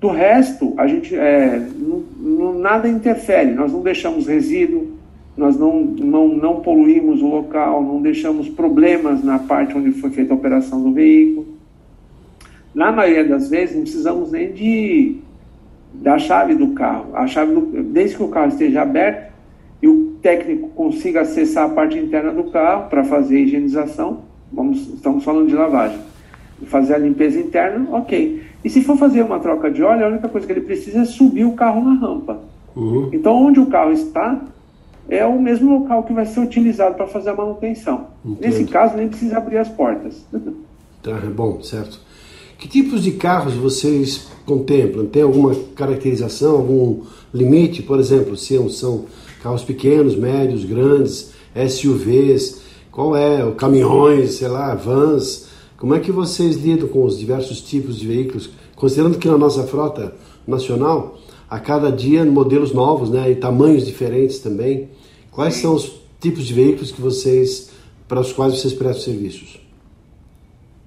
Do 0.00 0.08
resto, 0.08 0.74
a 0.76 0.86
gente 0.86 1.14
é, 1.14 1.64
não, 1.76 2.02
não, 2.18 2.58
nada 2.58 2.88
interfere, 2.88 3.52
nós 3.52 3.72
não 3.72 3.82
deixamos 3.82 4.26
resíduo, 4.26 4.99
nós 5.40 5.58
não, 5.58 5.82
não, 5.82 6.28
não 6.28 6.60
poluímos 6.60 7.22
o 7.22 7.26
local, 7.26 7.82
não 7.82 8.00
deixamos 8.00 8.48
problemas 8.48 9.24
na 9.24 9.38
parte 9.38 9.76
onde 9.76 9.92
foi 9.92 10.10
feita 10.10 10.32
a 10.32 10.36
operação 10.36 10.82
do 10.82 10.92
veículo. 10.92 11.46
Na 12.74 12.92
maioria 12.92 13.24
das 13.24 13.48
vezes, 13.48 13.74
não 13.74 13.82
precisamos 13.82 14.30
nem 14.30 14.52
de 14.52 15.16
da 15.92 16.18
chave 16.18 16.54
do 16.54 16.68
carro. 16.68 17.06
A 17.14 17.26
chave 17.26 17.52
do, 17.52 17.82
desde 17.82 18.16
que 18.16 18.22
o 18.22 18.28
carro 18.28 18.48
esteja 18.48 18.82
aberto 18.82 19.32
e 19.82 19.88
o 19.88 20.14
técnico 20.22 20.68
consiga 20.68 21.22
acessar 21.22 21.64
a 21.64 21.70
parte 21.70 21.98
interna 21.98 22.30
do 22.30 22.44
carro 22.44 22.88
para 22.88 23.02
fazer 23.02 23.38
a 23.38 23.40
higienização, 23.40 24.20
vamos, 24.52 24.94
estamos 24.94 25.24
falando 25.24 25.48
de 25.48 25.54
lavagem, 25.54 25.98
fazer 26.66 26.94
a 26.94 26.98
limpeza 26.98 27.40
interna, 27.40 27.88
ok. 27.90 28.42
E 28.62 28.70
se 28.70 28.82
for 28.82 28.96
fazer 28.96 29.22
uma 29.22 29.40
troca 29.40 29.70
de 29.70 29.82
óleo, 29.82 30.04
a 30.04 30.08
única 30.08 30.28
coisa 30.28 30.46
que 30.46 30.52
ele 30.52 30.60
precisa 30.60 31.00
é 31.00 31.04
subir 31.04 31.44
o 31.44 31.52
carro 31.52 31.82
na 31.82 31.94
rampa. 31.94 32.40
Uhum. 32.76 33.08
Então, 33.12 33.34
onde 33.34 33.58
o 33.58 33.66
carro 33.66 33.90
está, 33.90 34.38
é 35.10 35.26
o 35.26 35.40
mesmo 35.40 35.80
local 35.80 36.04
que 36.04 36.12
vai 36.12 36.24
ser 36.24 36.40
utilizado 36.40 36.94
para 36.94 37.06
fazer 37.06 37.30
a 37.30 37.34
manutenção. 37.34 38.06
Entendo. 38.24 38.40
Nesse 38.40 38.64
caso, 38.64 38.96
nem 38.96 39.08
precisa 39.08 39.38
abrir 39.38 39.58
as 39.58 39.68
portas. 39.68 40.24
Tá, 41.02 41.12
é 41.12 41.30
bom, 41.30 41.62
certo. 41.62 41.98
Que 42.58 42.68
tipos 42.68 43.02
de 43.02 43.12
carros 43.12 43.54
vocês 43.54 44.28
contemplam? 44.44 45.06
Tem 45.06 45.22
alguma 45.22 45.54
caracterização, 45.74 46.56
algum 46.56 47.00
limite? 47.32 47.82
Por 47.82 47.98
exemplo, 47.98 48.36
se 48.36 48.58
são 48.68 49.06
carros 49.42 49.64
pequenos, 49.64 50.14
médios, 50.14 50.62
grandes, 50.66 51.32
SUVs, 51.70 52.60
qual 52.92 53.16
é? 53.16 53.50
Caminhões, 53.52 54.32
sei 54.32 54.48
lá, 54.48 54.74
vans. 54.74 55.48
Como 55.78 55.94
é 55.94 56.00
que 56.00 56.12
vocês 56.12 56.56
lidam 56.56 56.86
com 56.86 57.02
os 57.02 57.18
diversos 57.18 57.62
tipos 57.62 57.98
de 57.98 58.06
veículos? 58.06 58.50
Considerando 58.76 59.16
que 59.16 59.26
na 59.26 59.38
nossa 59.38 59.62
frota 59.62 60.12
nacional, 60.46 61.18
a 61.48 61.58
cada 61.58 61.90
dia 61.90 62.24
modelos 62.26 62.74
novos, 62.74 63.08
né, 63.08 63.30
e 63.30 63.36
tamanhos 63.36 63.86
diferentes 63.86 64.38
também. 64.38 64.90
Quais 65.30 65.54
são 65.54 65.74
os 65.74 66.00
tipos 66.20 66.44
de 66.44 66.54
veículos 66.54 66.90
que 66.90 67.00
vocês, 67.00 67.72
para 68.08 68.20
os 68.20 68.32
quais 68.32 68.54
vocês 68.54 68.72
prestam 68.72 69.12
serviços? 69.12 69.60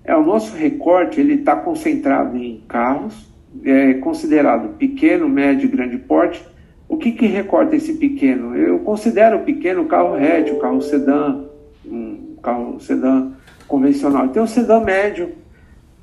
É, 0.03 0.15
o 0.15 0.23
nosso 0.23 0.55
recorte 0.55 1.19
ele 1.19 1.35
está 1.35 1.55
concentrado 1.55 2.35
em 2.35 2.62
carros, 2.67 3.25
é 3.63 3.93
considerado 3.95 4.75
pequeno, 4.77 5.29
médio 5.29 5.65
e 5.65 5.71
grande 5.71 5.97
porte. 5.97 6.43
O 6.89 6.97
que, 6.97 7.13
que 7.13 7.25
recorta 7.25 7.75
esse 7.75 7.93
pequeno? 7.93 8.55
Eu 8.55 8.79
considero 8.79 9.39
pequeno 9.39 9.85
carro 9.85 10.15
hatch, 10.15 10.51
o 10.51 10.59
carro 10.59 10.81
sedã, 10.81 11.45
um 11.85 12.35
carro 12.41 12.79
sedã 12.81 13.31
convencional. 13.67 14.27
Tem 14.27 14.43
o 14.43 14.47
sedã 14.47 14.81
médio, 14.81 15.31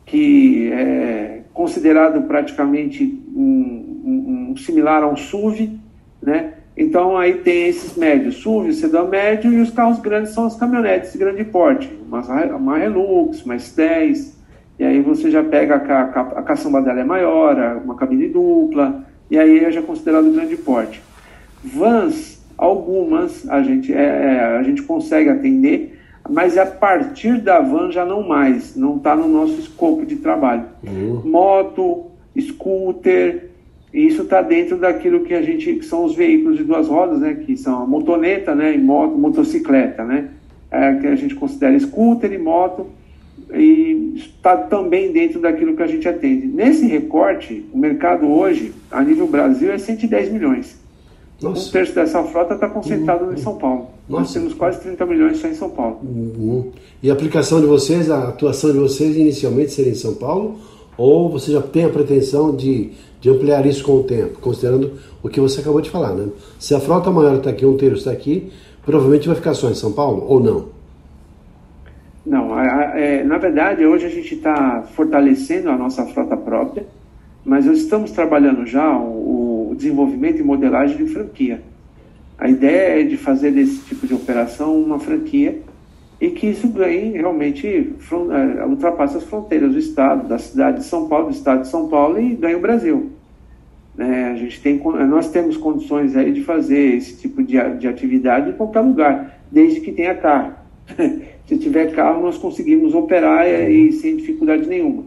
que 0.06 0.72
é 0.72 1.42
considerado 1.52 2.22
praticamente 2.22 3.22
um, 3.36 4.00
um, 4.04 4.50
um 4.50 4.56
similar 4.56 5.02
a 5.02 5.08
um 5.08 5.16
SUV, 5.16 5.78
né? 6.22 6.54
Então 6.76 7.16
aí 7.16 7.34
tem 7.34 7.68
esses 7.68 7.96
médios, 7.96 8.36
SUV, 8.36 8.72
sedã 8.72 9.04
médio, 9.04 9.52
e 9.52 9.60
os 9.60 9.70
carros 9.70 9.98
grandes 9.98 10.32
são 10.32 10.46
as 10.46 10.56
caminhonetes 10.56 11.12
de 11.12 11.18
grande 11.18 11.44
porte, 11.44 11.90
uma, 12.06 12.20
uma 12.54 12.84
Hilux, 12.84 13.44
uma 13.44 13.56
S10, 13.56 14.34
e 14.78 14.84
aí 14.84 15.00
você 15.02 15.30
já 15.30 15.42
pega 15.42 15.76
a, 15.76 16.02
a, 16.02 16.20
a 16.38 16.42
caçamba 16.42 16.80
dela 16.80 17.00
é 17.00 17.04
maior, 17.04 17.82
uma 17.84 17.94
cabine 17.96 18.28
dupla, 18.28 19.04
e 19.30 19.38
aí 19.38 19.64
é 19.64 19.70
já 19.70 19.82
considerado 19.82 20.32
grande 20.32 20.56
porte. 20.56 21.02
Vans, 21.62 22.40
algumas 22.56 23.48
a 23.48 23.62
gente, 23.62 23.92
é, 23.92 23.98
é 24.02 24.56
a 24.56 24.62
gente 24.62 24.82
consegue 24.82 25.28
atender, 25.28 25.98
mas 26.28 26.56
a 26.56 26.64
partir 26.64 27.40
da 27.40 27.60
van 27.60 27.90
já 27.90 28.04
não 28.04 28.26
mais, 28.26 28.76
não 28.76 28.96
está 28.96 29.14
no 29.14 29.28
nosso 29.28 29.60
escopo 29.60 30.06
de 30.06 30.16
trabalho. 30.16 30.64
Uhum. 30.82 31.22
Moto, 31.24 32.06
scooter, 32.38 33.49
e 33.92 34.06
isso 34.06 34.22
está 34.22 34.40
dentro 34.40 34.76
daquilo 34.76 35.20
que 35.20 35.34
a 35.34 35.42
gente 35.42 35.74
que 35.74 35.84
são 35.84 36.04
os 36.04 36.14
veículos 36.14 36.56
de 36.56 36.64
duas 36.64 36.86
rodas, 36.86 37.20
né, 37.20 37.34
que 37.34 37.56
são 37.56 37.82
a 37.82 37.86
motoneta, 37.86 38.54
né, 38.54 38.74
e 38.74 38.78
moto, 38.78 39.16
motocicleta, 39.18 40.04
né, 40.04 40.28
é, 40.70 40.94
que 40.94 41.06
a 41.06 41.16
gente 41.16 41.34
considera 41.34 41.78
scooter 41.78 42.32
e 42.32 42.38
moto, 42.38 42.86
e 43.52 44.14
está 44.16 44.56
também 44.56 45.12
dentro 45.12 45.40
daquilo 45.40 45.74
que 45.74 45.82
a 45.82 45.86
gente 45.86 46.08
atende. 46.08 46.46
Nesse 46.46 46.86
recorte, 46.86 47.64
o 47.72 47.78
mercado 47.78 48.28
hoje, 48.28 48.72
a 48.90 49.02
nível 49.02 49.26
Brasil, 49.26 49.72
é 49.72 49.78
110 49.78 50.30
milhões. 50.32 50.78
Nossa. 51.42 51.68
Um 51.68 51.72
terço 51.72 51.94
dessa 51.94 52.22
frota 52.24 52.54
está 52.54 52.68
concentrado 52.68 53.32
em 53.32 53.38
São 53.38 53.56
Paulo. 53.56 53.88
Nós 54.08 54.20
Nossa. 54.20 54.34
temos 54.34 54.54
quase 54.54 54.80
30 54.80 55.06
milhões 55.06 55.38
só 55.38 55.48
em 55.48 55.54
São 55.54 55.70
Paulo. 55.70 55.98
Uhum. 56.02 56.70
E 57.02 57.10
a 57.10 57.14
aplicação 57.14 57.60
de 57.60 57.66
vocês, 57.66 58.10
a 58.10 58.28
atuação 58.28 58.72
de 58.72 58.78
vocês 58.78 59.16
inicialmente 59.16 59.72
seria 59.72 59.92
em 59.92 59.96
São 59.96 60.14
Paulo? 60.14 60.58
Ou 61.00 61.30
você 61.30 61.52
já 61.52 61.62
tem 61.62 61.86
a 61.86 61.88
pretensão 61.88 62.54
de, 62.54 62.90
de 63.22 63.30
ampliar 63.30 63.64
isso 63.64 63.82
com 63.82 63.92
o 63.92 64.02
tempo, 64.02 64.38
considerando 64.38 64.98
o 65.22 65.30
que 65.30 65.40
você 65.40 65.62
acabou 65.62 65.80
de 65.80 65.88
falar, 65.88 66.12
né? 66.12 66.28
Se 66.58 66.74
a 66.74 66.78
frota 66.78 67.10
maior 67.10 67.36
está 67.36 67.48
aqui, 67.48 67.64
um 67.64 67.74
terço 67.74 68.00
está 68.00 68.10
aqui, 68.10 68.52
provavelmente 68.84 69.26
vai 69.26 69.34
ficar 69.34 69.54
só 69.54 69.70
em 69.70 69.74
São 69.74 69.92
Paulo, 69.92 70.26
ou 70.28 70.38
não? 70.40 70.68
Não, 72.26 72.60
é, 72.60 73.24
na 73.24 73.38
verdade, 73.38 73.86
hoje 73.86 74.04
a 74.04 74.10
gente 74.10 74.34
está 74.34 74.82
fortalecendo 74.94 75.70
a 75.70 75.76
nossa 75.78 76.04
frota 76.04 76.36
própria, 76.36 76.84
mas 77.46 77.64
nós 77.64 77.78
estamos 77.78 78.10
trabalhando 78.10 78.66
já 78.66 78.94
o, 78.94 79.70
o 79.70 79.74
desenvolvimento 79.74 80.40
e 80.40 80.42
modelagem 80.42 80.98
de 80.98 81.06
franquia. 81.06 81.62
A 82.38 82.46
ideia 82.46 83.00
é 83.00 83.04
de 83.04 83.16
fazer 83.16 83.52
desse 83.52 83.78
tipo 83.86 84.06
de 84.06 84.12
operação 84.12 84.78
uma 84.78 85.00
franquia 85.00 85.60
e 86.20 86.30
que 86.30 86.48
isso 86.48 86.68
ganhe 86.68 87.12
realmente, 87.12 87.66
é, 87.66 88.66
ultrapasse 88.66 89.16
as 89.16 89.24
fronteiras 89.24 89.72
do 89.72 89.78
Estado, 89.78 90.28
da 90.28 90.38
cidade 90.38 90.78
de 90.78 90.84
São 90.84 91.08
Paulo, 91.08 91.28
do 91.28 91.32
Estado 91.32 91.62
de 91.62 91.68
São 91.68 91.88
Paulo 91.88 92.20
e 92.20 92.34
ganhe 92.34 92.56
o 92.56 92.60
Brasil. 92.60 93.10
né? 93.96 94.30
a 94.32 94.36
gente 94.36 94.60
tem, 94.60 94.78
nós 95.08 95.30
temos 95.30 95.56
condições 95.56 96.14
aí 96.16 96.30
de 96.32 96.42
fazer 96.42 96.96
esse 96.96 97.16
tipo 97.16 97.42
de, 97.42 97.56
de 97.78 97.88
atividade 97.88 98.50
em 98.50 98.52
qualquer 98.52 98.80
lugar, 98.80 99.40
desde 99.50 99.80
que 99.80 99.92
tenha 99.92 100.14
carro. 100.14 100.52
Se 101.46 101.58
tiver 101.58 101.92
carro, 101.92 102.22
nós 102.22 102.36
conseguimos 102.36 102.94
operar 102.94 103.48
e, 103.48 103.88
e 103.88 103.92
sem 103.94 104.16
dificuldade 104.16 104.68
nenhuma. 104.68 105.04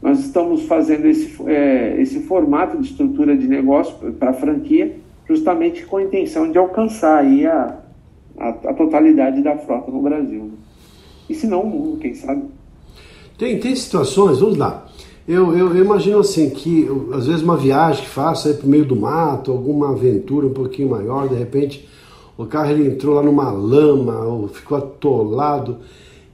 Nós 0.00 0.20
estamos 0.20 0.62
fazendo 0.62 1.06
esse, 1.06 1.36
é, 1.46 2.00
esse 2.00 2.20
formato 2.20 2.78
de 2.78 2.88
estrutura 2.88 3.36
de 3.36 3.48
negócio 3.48 4.12
para 4.12 4.32
franquia, 4.32 4.96
justamente 5.28 5.84
com 5.84 5.96
a 5.96 6.02
intenção 6.04 6.50
de 6.50 6.56
alcançar 6.56 7.18
aí 7.18 7.44
a, 7.44 7.76
a, 8.38 8.48
a 8.70 8.74
totalidade 8.74 9.42
da 9.42 9.56
frota 9.58 9.90
no 9.90 10.02
Brasil. 10.02 10.52
E 11.28 11.34
se 11.34 11.46
não, 11.46 11.62
o 11.62 11.66
mundo, 11.66 11.98
quem 11.98 12.14
sabe? 12.14 12.42
Tem, 13.36 13.58
tem 13.60 13.74
situações, 13.76 14.40
vamos 14.40 14.56
lá. 14.56 14.86
Eu, 15.26 15.56
eu, 15.56 15.76
eu 15.76 15.84
imagino 15.84 16.20
assim 16.20 16.48
que 16.48 16.84
eu, 16.84 17.10
às 17.12 17.26
vezes 17.26 17.42
uma 17.42 17.56
viagem 17.56 18.02
que 18.02 18.08
faço 18.08 18.48
aí 18.48 18.54
pro 18.54 18.66
meio 18.66 18.84
do 18.84 18.96
mato, 18.96 19.52
alguma 19.52 19.90
aventura 19.90 20.46
um 20.46 20.54
pouquinho 20.54 20.88
maior, 20.88 21.28
de 21.28 21.34
repente 21.34 21.86
o 22.38 22.46
carro 22.46 22.70
ele 22.70 22.88
entrou 22.88 23.16
lá 23.16 23.22
numa 23.22 23.50
lama 23.50 24.20
ou 24.20 24.48
ficou 24.48 24.78
atolado. 24.78 25.78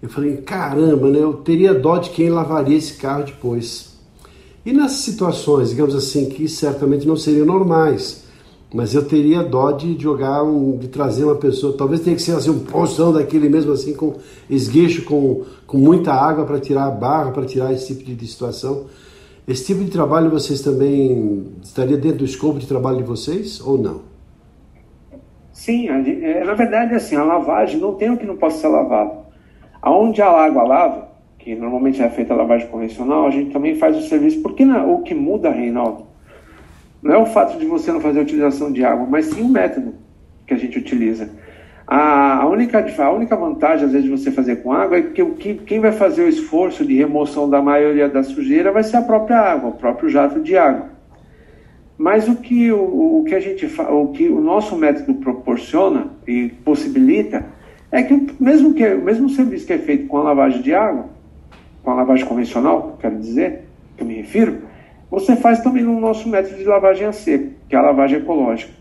Eu 0.02 0.08
falei, 0.08 0.36
caramba, 0.36 1.08
né? 1.08 1.18
Eu 1.18 1.32
teria 1.32 1.72
dó 1.72 1.96
de 1.96 2.10
quem 2.10 2.28
lavaria 2.28 2.76
esse 2.76 2.94
carro 2.94 3.24
depois. 3.24 3.96
E 4.66 4.72
nessas 4.72 4.98
situações, 4.98 5.70
digamos 5.70 5.94
assim, 5.94 6.28
que 6.28 6.46
certamente 6.46 7.06
não 7.06 7.16
seriam 7.16 7.46
normais, 7.46 8.23
mas 8.74 8.92
eu 8.92 9.06
teria 9.06 9.40
dó 9.40 9.70
de 9.70 9.96
jogar, 9.96 10.42
um, 10.42 10.76
de 10.76 10.88
trazer 10.88 11.24
uma 11.24 11.36
pessoa, 11.36 11.76
talvez 11.78 12.00
tenha 12.00 12.16
que 12.16 12.20
ser 12.22 12.32
assim, 12.32 12.50
um 12.50 12.58
poção 12.58 13.12
daquele 13.12 13.48
mesmo 13.48 13.70
assim, 13.70 13.94
com 13.94 14.14
esguicho, 14.50 15.04
com, 15.04 15.44
com 15.64 15.78
muita 15.78 16.12
água 16.12 16.44
para 16.44 16.58
tirar 16.58 16.86
a 16.86 16.90
barra, 16.90 17.30
para 17.30 17.46
tirar 17.46 17.72
esse 17.72 17.94
tipo 17.94 18.16
de, 18.16 18.26
situação. 18.26 18.86
Esse 19.46 19.66
tipo 19.66 19.84
de 19.84 19.92
trabalho 19.92 20.28
vocês 20.28 20.60
também 20.60 21.52
estaria 21.62 21.96
dentro 21.96 22.18
do 22.18 22.24
escopo 22.24 22.58
de 22.58 22.66
trabalho 22.66 22.96
de 22.96 23.04
vocês 23.04 23.60
ou 23.60 23.78
não? 23.78 24.00
Sim, 25.52 25.86
é, 25.88 26.42
na 26.42 26.54
verdade, 26.54 26.96
assim, 26.96 27.14
a 27.14 27.22
lavagem 27.22 27.78
não 27.78 27.94
tem 27.94 28.10
o 28.10 28.16
que 28.16 28.26
não 28.26 28.36
possa 28.36 28.58
ser 28.58 28.68
lavado. 28.68 29.18
Aonde 29.80 30.20
a 30.20 30.28
água 30.28 30.64
lava, 30.64 31.08
que 31.38 31.54
normalmente 31.54 32.02
é 32.02 32.10
feita 32.10 32.34
a 32.34 32.36
lavagem 32.36 32.66
convencional, 32.66 33.24
a 33.24 33.30
gente 33.30 33.52
também 33.52 33.76
faz 33.76 33.96
o 33.96 34.08
serviço. 34.08 34.42
Porque 34.42 34.64
na- 34.64 34.84
o 34.84 35.02
que 35.02 35.14
muda, 35.14 35.48
Reinaldo, 35.48 36.06
não 37.04 37.14
é 37.14 37.18
o 37.18 37.26
fato 37.26 37.58
de 37.58 37.66
você 37.66 37.92
não 37.92 38.00
fazer 38.00 38.18
a 38.18 38.22
utilização 38.22 38.72
de 38.72 38.82
água, 38.82 39.06
mas 39.08 39.26
sim 39.26 39.42
o 39.42 39.48
método 39.48 39.94
que 40.46 40.54
a 40.54 40.56
gente 40.56 40.78
utiliza. 40.78 41.28
A, 41.86 42.46
única, 42.48 42.82
a 42.98 43.10
única 43.12 43.36
vantagem, 43.36 43.84
às 43.84 43.92
vezes, 43.92 44.04
de 44.04 44.10
você 44.10 44.30
fazer 44.30 44.56
com 44.56 44.72
água 44.72 44.96
é 44.96 45.02
que, 45.02 45.54
quem 45.66 45.80
vai 45.80 45.92
fazer 45.92 46.22
o 46.22 46.28
esforço 46.28 46.82
de 46.82 46.94
remoção 46.94 47.48
da 47.48 47.60
maioria 47.60 48.08
da 48.08 48.22
sujeira 48.22 48.72
vai 48.72 48.82
ser 48.82 48.96
a 48.96 49.02
própria 49.02 49.38
água, 49.38 49.68
o 49.68 49.74
próprio 49.74 50.08
jato 50.08 50.40
de 50.40 50.56
água. 50.56 50.88
Mas 51.98 52.26
o 52.26 52.36
que 52.36 52.72
o, 52.72 53.20
o 53.20 53.24
que 53.24 53.34
a 53.34 53.40
gente 53.40 53.66
o 53.66 54.08
que 54.08 54.28
o 54.28 54.40
nosso 54.40 54.74
método 54.74 55.14
proporciona 55.14 56.08
e 56.26 56.48
possibilita 56.64 57.44
é 57.92 58.02
que 58.02 58.34
mesmo 58.40 58.74
que 58.74 58.84
o 58.84 59.04
mesmo 59.04 59.28
serviço 59.28 59.66
que 59.66 59.74
é 59.74 59.78
feito 59.78 60.08
com 60.08 60.16
a 60.16 60.22
lavagem 60.22 60.60
de 60.60 60.74
água 60.74 61.06
com 61.84 61.90
a 61.90 61.94
lavagem 61.94 62.24
convencional, 62.24 62.96
quero 62.98 63.18
dizer, 63.18 63.66
que 63.96 64.02
eu 64.02 64.06
me 64.06 64.14
refiro, 64.14 64.62
você 65.10 65.36
faz 65.36 65.60
também 65.60 65.82
no 65.82 66.00
nosso 66.00 66.28
método 66.28 66.56
de 66.56 66.64
lavagem 66.64 67.06
a 67.06 67.12
seco, 67.12 67.50
que 67.68 67.74
é 67.74 67.78
a 67.78 67.82
lavagem 67.82 68.18
ecológica. 68.18 68.72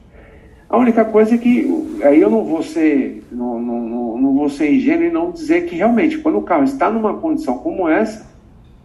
A 0.69 0.77
única 0.77 1.05
coisa 1.05 1.35
é 1.35 1.37
que 1.37 1.69
aí 2.03 2.19
eu 2.19 2.29
não 2.29 2.43
vou 2.43 2.63
ser 2.63 3.23
não, 3.31 3.61
não, 3.61 4.17
não 4.17 4.33
vou 4.33 4.49
ser 4.49 4.73
ingênuo 4.73 5.05
e 5.05 5.11
não 5.11 5.31
dizer 5.31 5.65
que 5.65 5.75
realmente 5.75 6.17
quando 6.17 6.39
o 6.39 6.41
carro 6.41 6.63
está 6.63 6.89
numa 6.89 7.13
condição 7.15 7.59
como 7.59 7.87
essa, 7.87 8.25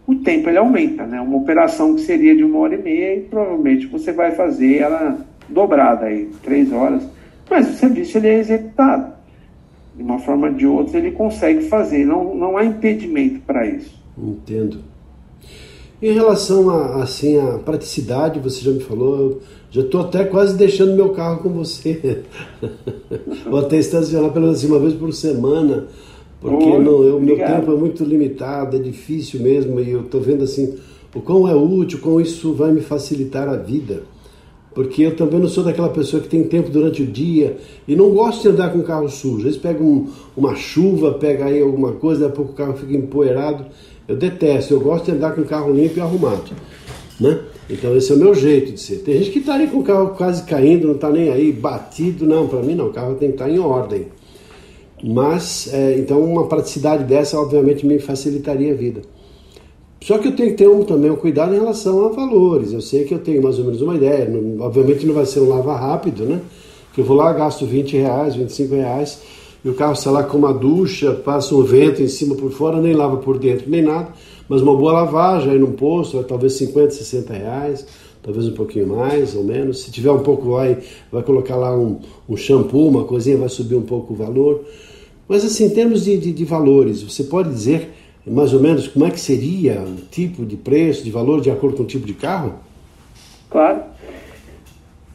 o 0.06 0.14
tempo 0.16 0.48
ele 0.48 0.58
aumenta, 0.58 1.06
né? 1.06 1.20
Uma 1.20 1.36
operação 1.36 1.94
que 1.94 2.00
seria 2.00 2.34
de 2.34 2.42
uma 2.42 2.58
hora 2.58 2.74
e 2.74 2.82
meia 2.82 3.16
e 3.16 3.20
provavelmente 3.20 3.86
você 3.86 4.10
vai 4.10 4.32
fazer 4.32 4.78
ela 4.78 5.18
dobrada 5.48 6.06
aí, 6.06 6.30
três 6.42 6.72
horas. 6.72 7.06
Mas 7.48 7.68
o 7.68 7.74
serviço 7.74 8.18
ele 8.18 8.28
é 8.28 8.38
executado. 8.38 9.12
De 9.94 10.02
uma 10.02 10.18
forma 10.18 10.48
ou 10.48 10.54
de 10.54 10.66
outra 10.66 10.98
ele 10.98 11.12
consegue 11.12 11.64
fazer, 11.64 12.06
não, 12.06 12.34
não 12.34 12.56
há 12.56 12.64
impedimento 12.64 13.40
para 13.40 13.66
isso. 13.66 14.02
Entendo. 14.16 14.82
Em 16.00 16.12
relação 16.12 16.70
a 16.70 17.02
assim 17.02 17.36
a 17.38 17.58
praticidade, 17.58 18.38
você 18.38 18.60
já 18.60 18.70
me 18.70 18.80
falou, 18.80 19.40
já 19.70 19.80
estou 19.80 20.00
até 20.02 20.24
quase 20.24 20.56
deixando 20.56 20.94
meu 20.94 21.10
carro 21.10 21.42
com 21.42 21.48
você. 21.48 22.22
Vou 23.50 23.58
até 23.58 23.78
estacionar 23.78 24.32
pelo 24.32 24.46
menos 24.46 24.62
uma 24.62 24.78
vez 24.78 24.94
por 24.94 25.12
semana, 25.12 25.88
porque 26.40 26.64
o 26.64 27.20
meu 27.20 27.36
tempo 27.36 27.72
é 27.72 27.76
muito 27.76 28.04
limitado, 28.04 28.76
é 28.76 28.78
difícil 28.78 29.40
mesmo, 29.40 29.80
e 29.80 29.90
eu 29.90 30.02
estou 30.02 30.20
vendo 30.20 30.44
assim 30.44 30.78
o 31.14 31.20
quão 31.20 31.48
é 31.48 31.54
útil, 31.54 31.98
como 31.98 32.20
isso 32.20 32.52
vai 32.52 32.70
me 32.70 32.80
facilitar 32.80 33.48
a 33.48 33.56
vida. 33.56 34.02
Porque 34.72 35.02
eu 35.02 35.16
também 35.16 35.40
não 35.40 35.48
sou 35.48 35.64
daquela 35.64 35.88
pessoa 35.88 36.22
que 36.22 36.28
tem 36.28 36.44
tempo 36.44 36.70
durante 36.70 37.02
o 37.02 37.06
dia 37.06 37.56
e 37.88 37.96
não 37.96 38.10
gosto 38.10 38.42
de 38.42 38.48
andar 38.48 38.72
com 38.72 38.78
o 38.78 38.84
carro 38.84 39.08
sujo. 39.08 39.38
Às 39.38 39.42
vezes 39.42 39.58
pega 39.58 39.82
um, 39.82 40.06
uma 40.36 40.54
chuva, 40.54 41.14
pega 41.14 41.46
aí 41.46 41.60
alguma 41.60 41.92
coisa, 41.92 42.28
daqui 42.28 42.32
a 42.32 42.36
pouco 42.36 42.52
o 42.52 42.54
carro 42.54 42.74
fica 42.74 42.94
empoeirado. 42.94 43.66
Eu 44.08 44.16
detesto, 44.16 44.72
eu 44.72 44.80
gosto 44.80 45.04
de 45.04 45.10
andar 45.12 45.34
com 45.34 45.42
o 45.42 45.44
carro 45.44 45.70
limpo 45.70 45.98
e 45.98 46.00
arrumado. 46.00 46.50
Né? 47.20 47.38
Então 47.68 47.94
esse 47.94 48.10
é 48.10 48.14
o 48.14 48.18
meu 48.18 48.34
jeito 48.34 48.72
de 48.72 48.80
ser. 48.80 49.00
Tem 49.00 49.18
gente 49.18 49.30
que 49.30 49.40
está 49.40 49.56
aí 49.56 49.66
com 49.68 49.80
o 49.80 49.84
carro 49.84 50.14
quase 50.16 50.44
caindo, 50.44 50.86
não 50.86 50.94
está 50.94 51.10
nem 51.10 51.28
aí, 51.28 51.52
batido. 51.52 52.24
Não, 52.24 52.48
para 52.48 52.62
mim 52.62 52.74
não, 52.74 52.86
o 52.86 52.92
carro 52.92 53.16
tem 53.16 53.28
que 53.28 53.34
estar 53.34 53.44
tá 53.44 53.50
em 53.50 53.58
ordem. 53.58 54.06
Mas, 55.04 55.68
é, 55.72 55.98
então 55.98 56.24
uma 56.24 56.46
praticidade 56.46 57.04
dessa 57.04 57.38
obviamente 57.38 57.84
me 57.84 57.98
facilitaria 57.98 58.72
a 58.72 58.76
vida. 58.76 59.02
Só 60.02 60.16
que 60.16 60.28
eu 60.28 60.34
tenho 60.34 60.50
que 60.50 60.56
ter 60.56 60.68
um, 60.68 60.84
também 60.84 61.10
um 61.10 61.16
cuidado 61.16 61.54
em 61.54 61.58
relação 61.58 62.06
a 62.06 62.08
valores. 62.08 62.72
Eu 62.72 62.80
sei 62.80 63.04
que 63.04 63.12
eu 63.12 63.18
tenho 63.18 63.42
mais 63.42 63.58
ou 63.58 63.66
menos 63.66 63.82
uma 63.82 63.94
ideia. 63.94 64.26
Não, 64.26 64.64
obviamente 64.64 65.04
não 65.04 65.12
vai 65.12 65.26
ser 65.26 65.40
um 65.40 65.50
lava 65.50 65.76
rápido, 65.76 66.24
né? 66.24 66.40
Que 66.94 67.02
eu 67.02 67.04
vou 67.04 67.16
lá, 67.16 67.30
gasto 67.34 67.66
20 67.66 67.96
reais, 67.96 68.34
25 68.34 68.74
reais 68.74 69.20
o 69.68 69.74
carro 69.74 69.92
está 69.92 70.10
lá 70.10 70.22
com 70.22 70.38
uma 70.38 70.52
ducha, 70.52 71.12
passa 71.12 71.54
um 71.54 71.62
vento 71.62 72.02
em 72.02 72.08
cima 72.08 72.34
por 72.34 72.50
fora, 72.50 72.80
nem 72.80 72.92
lava 72.92 73.16
por 73.16 73.38
dentro, 73.38 73.68
nem 73.68 73.82
nada, 73.82 74.08
mas 74.48 74.62
uma 74.62 74.74
boa 74.74 74.92
lavagem 74.92 75.52
aí 75.52 75.58
num 75.58 75.72
posto, 75.72 76.22
talvez 76.24 76.54
50, 76.54 76.90
60 76.90 77.32
reais, 77.32 77.86
talvez 78.22 78.46
um 78.46 78.54
pouquinho 78.54 78.86
mais 78.86 79.34
ou 79.34 79.44
menos. 79.44 79.82
Se 79.82 79.90
tiver 79.90 80.10
um 80.10 80.20
pouco, 80.20 80.50
vai, 80.52 80.78
vai 81.10 81.22
colocar 81.22 81.56
lá 81.56 81.76
um, 81.76 82.00
um 82.28 82.36
shampoo, 82.36 82.88
uma 82.88 83.04
coisinha, 83.04 83.36
vai 83.36 83.48
subir 83.48 83.76
um 83.76 83.82
pouco 83.82 84.12
o 84.12 84.16
valor. 84.16 84.64
Mas 85.28 85.44
assim, 85.44 85.66
em 85.66 85.70
termos 85.70 86.04
de, 86.04 86.16
de, 86.16 86.32
de 86.32 86.44
valores, 86.44 87.02
você 87.02 87.24
pode 87.24 87.50
dizer 87.50 87.90
mais 88.26 88.52
ou 88.52 88.60
menos 88.60 88.86
como 88.86 89.04
é 89.06 89.10
que 89.10 89.20
seria 89.20 89.80
o 89.82 89.96
tipo 90.10 90.44
de 90.44 90.56
preço, 90.56 91.02
de 91.02 91.10
valor, 91.10 91.40
de 91.40 91.50
acordo 91.50 91.76
com 91.76 91.82
o 91.82 91.86
tipo 91.86 92.06
de 92.06 92.14
carro? 92.14 92.54
Claro. 93.50 93.82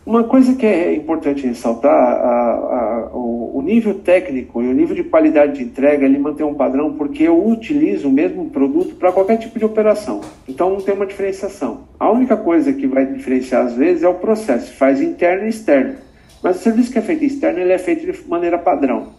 Uma 0.06 0.26
coisa 0.26 0.54
que 0.54 0.66
é 0.66 0.94
importante 0.94 1.48
ressaltar, 1.48 1.94
a, 1.94 3.08
a, 3.08 3.10
o, 3.14 3.58
o, 3.58 3.62
nível 3.62 3.96
técnico 4.00 4.62
e 4.62 4.68
o 4.68 4.74
nível 4.74 4.94
de 4.94 5.04
qualidade 5.06 5.54
de 5.54 5.64
entrega, 5.64 6.06
ele 6.06 6.18
mantém 6.18 6.46
um 6.46 6.54
padrão 6.54 6.94
porque 6.94 7.24
eu 7.24 7.48
utilizo 7.48 8.10
o 8.10 8.12
mesmo 8.12 8.50
produto 8.50 8.96
para 8.96 9.14
qualquer 9.14 9.38
tipo 9.38 9.58
de 9.58 9.64
operação. 9.64 10.20
Então 10.46 10.72
não 10.72 10.82
tem 10.82 10.94
uma 10.94 11.06
diferenciação. 11.06 11.86
A 11.98 12.12
única 12.12 12.36
coisa 12.36 12.74
que 12.74 12.86
vai 12.86 13.06
diferenciar 13.06 13.66
às 13.66 13.76
vezes 13.76 14.04
é 14.04 14.10
o 14.10 14.16
processo, 14.16 14.74
faz 14.74 15.02
interno 15.02 15.46
e 15.46 15.50
externo. 15.50 15.96
Mas 16.44 16.58
o 16.58 16.60
serviço 16.60 16.92
que 16.92 17.00
é 17.00 17.02
feito 17.02 17.24
externo, 17.24 17.60
ele 17.60 17.72
é 17.72 17.78
feito 17.78 18.06
de 18.06 18.28
maneira 18.28 18.58
padrão. 18.58 19.14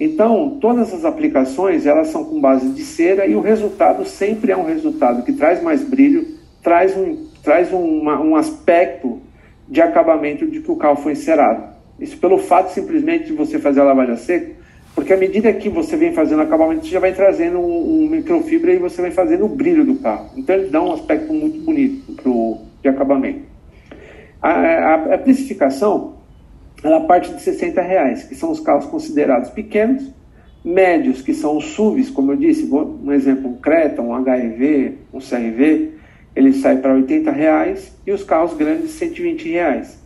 Então, 0.00 0.56
todas 0.58 0.94
as 0.94 1.04
aplicações, 1.04 1.84
elas 1.84 2.08
são 2.08 2.24
com 2.24 2.40
base 2.40 2.66
de 2.70 2.82
cera 2.82 3.26
e 3.26 3.34
o 3.34 3.42
resultado 3.42 4.06
sempre 4.06 4.52
é 4.52 4.56
um 4.56 4.64
resultado 4.64 5.22
que 5.22 5.34
traz 5.34 5.62
mais 5.62 5.84
brilho, 5.84 6.26
traz 6.62 6.96
um, 6.96 7.26
traz 7.42 7.70
uma, 7.70 8.18
um 8.18 8.34
aspecto 8.34 9.20
de 9.70 9.80
acabamento 9.80 10.46
de 10.46 10.60
que 10.60 10.70
o 10.70 10.76
carro 10.76 10.96
foi 10.96 11.12
encerado. 11.12 11.70
Isso 11.98 12.18
pelo 12.18 12.38
fato 12.38 12.72
simplesmente 12.72 13.26
de 13.26 13.32
você 13.32 13.58
fazer 13.58 13.80
a 13.80 13.84
lavagem 13.84 14.14
a 14.14 14.16
seco, 14.16 14.56
porque 14.94 15.12
à 15.12 15.16
medida 15.16 15.52
que 15.52 15.68
você 15.68 15.96
vem 15.96 16.12
fazendo 16.12 16.42
acabamento, 16.42 16.84
você 16.84 16.90
já 16.90 16.98
vai 16.98 17.12
trazendo 17.12 17.58
um, 17.58 18.04
um 18.04 18.08
microfibra 18.08 18.72
e 18.72 18.78
você 18.78 19.00
vai 19.00 19.12
fazendo 19.12 19.44
o 19.44 19.48
brilho 19.48 19.84
do 19.84 19.94
carro. 19.96 20.30
Então 20.36 20.56
ele 20.56 20.68
dá 20.68 20.82
um 20.82 20.92
aspecto 20.92 21.32
muito 21.32 21.60
bonito 21.60 22.12
pro, 22.20 22.58
de 22.82 22.88
acabamento. 22.88 23.42
A, 24.42 24.50
a, 24.50 25.14
a 25.14 25.18
precificação, 25.18 26.16
ela 26.82 27.00
parte 27.02 27.32
de 27.32 27.40
60 27.40 27.80
reais, 27.80 28.24
que 28.24 28.34
são 28.34 28.50
os 28.50 28.58
carros 28.58 28.86
considerados 28.86 29.50
pequenos, 29.50 30.10
médios, 30.64 31.22
que 31.22 31.32
são 31.32 31.56
os 31.56 31.66
SUVs, 31.66 32.10
como 32.10 32.32
eu 32.32 32.36
disse, 32.36 32.68
um 32.72 33.12
exemplo, 33.12 33.50
um 33.50 33.56
Creta, 33.56 34.02
um 34.02 34.14
HRV, 34.14 34.94
um 35.12 35.18
CRV, 35.18 35.99
ele 36.34 36.52
sai 36.52 36.78
para 36.78 36.94
80 36.94 37.30
reais 37.30 37.92
e 38.06 38.12
os 38.12 38.22
carros 38.22 38.54
grandes 38.54 38.90
120 38.92 39.48
reais. 39.48 39.98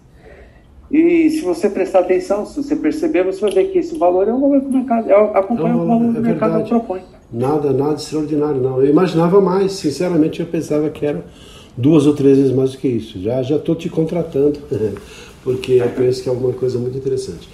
E 0.91 1.31
se 1.31 1.41
você 1.41 1.69
prestar 1.69 2.01
atenção, 2.01 2.47
se 2.47 2.63
você 2.63 2.77
perceber, 2.77 3.25
você 3.25 3.41
vai 3.41 3.51
ver 3.53 3.65
que 3.73 3.79
esse 3.79 3.97
valor 3.99 4.29
é 4.29 4.33
o 4.33 4.39
valor 4.39 4.61
que 4.61 4.67
o 4.67 4.73
mercado 4.73 5.11
é, 5.11 5.15
acompanha 5.15 5.77
o 5.77 5.87
valor 5.87 6.13
que 6.13 6.21
o 6.21 6.25
é 6.25 6.29
mercado 6.29 6.69
propõe. 6.69 7.01
Nada, 7.33 7.73
nada 7.73 7.95
extraordinário, 7.95 8.61
não. 8.61 8.81
Eu 8.81 8.89
imaginava 8.89 9.41
mais, 9.41 9.73
sinceramente, 9.73 10.41
eu 10.41 10.47
pensava 10.47 10.89
que 10.91 11.05
era 11.05 11.25
duas 11.77 12.07
ou 12.07 12.15
três 12.15 12.37
vezes 12.37 12.53
mais 12.53 12.73
do 12.73 12.79
que 12.79 12.89
isso. 12.89 13.21
Já 13.21 13.43
já 13.43 13.57
estou 13.57 13.75
te 13.75 13.89
contratando, 13.89 14.61
porque 15.43 15.73
eu 15.73 15.89
penso 15.91 16.23
que 16.23 16.29
é 16.29 16.33
alguma 16.33 16.53
coisa 16.53 16.79
muito 16.79 16.97
interessante. 16.97 17.49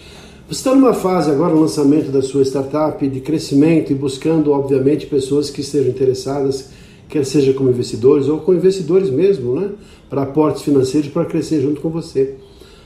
Você 0.48 0.58
está 0.58 0.74
numa 0.74 0.92
fase 0.92 1.30
agora, 1.30 1.54
no 1.54 1.60
lançamento 1.60 2.10
da 2.10 2.20
sua 2.20 2.42
startup, 2.42 3.08
de 3.08 3.20
crescimento 3.20 3.92
e 3.92 3.94
buscando, 3.94 4.50
obviamente, 4.50 5.06
pessoas 5.06 5.48
que 5.48 5.60
estejam 5.60 5.90
interessadas 5.90 6.70
quer 7.10 7.24
seja 7.24 7.52
como 7.52 7.70
investidores 7.70 8.28
ou 8.28 8.38
com 8.38 8.54
investidores 8.54 9.10
mesmo, 9.10 9.58
né? 9.58 9.70
Para 10.08 10.22
aportes 10.22 10.62
financeiros 10.62 11.10
para 11.10 11.24
crescer 11.24 11.60
junto 11.60 11.80
com 11.80 11.90
você. 11.90 12.36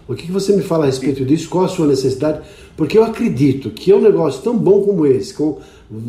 O 0.06 0.14
que, 0.14 0.30
você 0.30 0.54
me 0.54 0.62
fala 0.62 0.84
a 0.84 0.86
respeito 0.86 1.24
disso? 1.24 1.48
Qual 1.48 1.64
a 1.64 1.68
sua 1.68 1.86
necessidade? 1.86 2.42
Porque 2.76 2.98
eu 2.98 3.04
acredito 3.04 3.70
que 3.70 3.90
é 3.90 3.96
um 3.96 4.02
negócio 4.02 4.42
tão 4.42 4.56
bom 4.56 4.82
como 4.82 5.06
esse, 5.06 5.32
com 5.32 5.58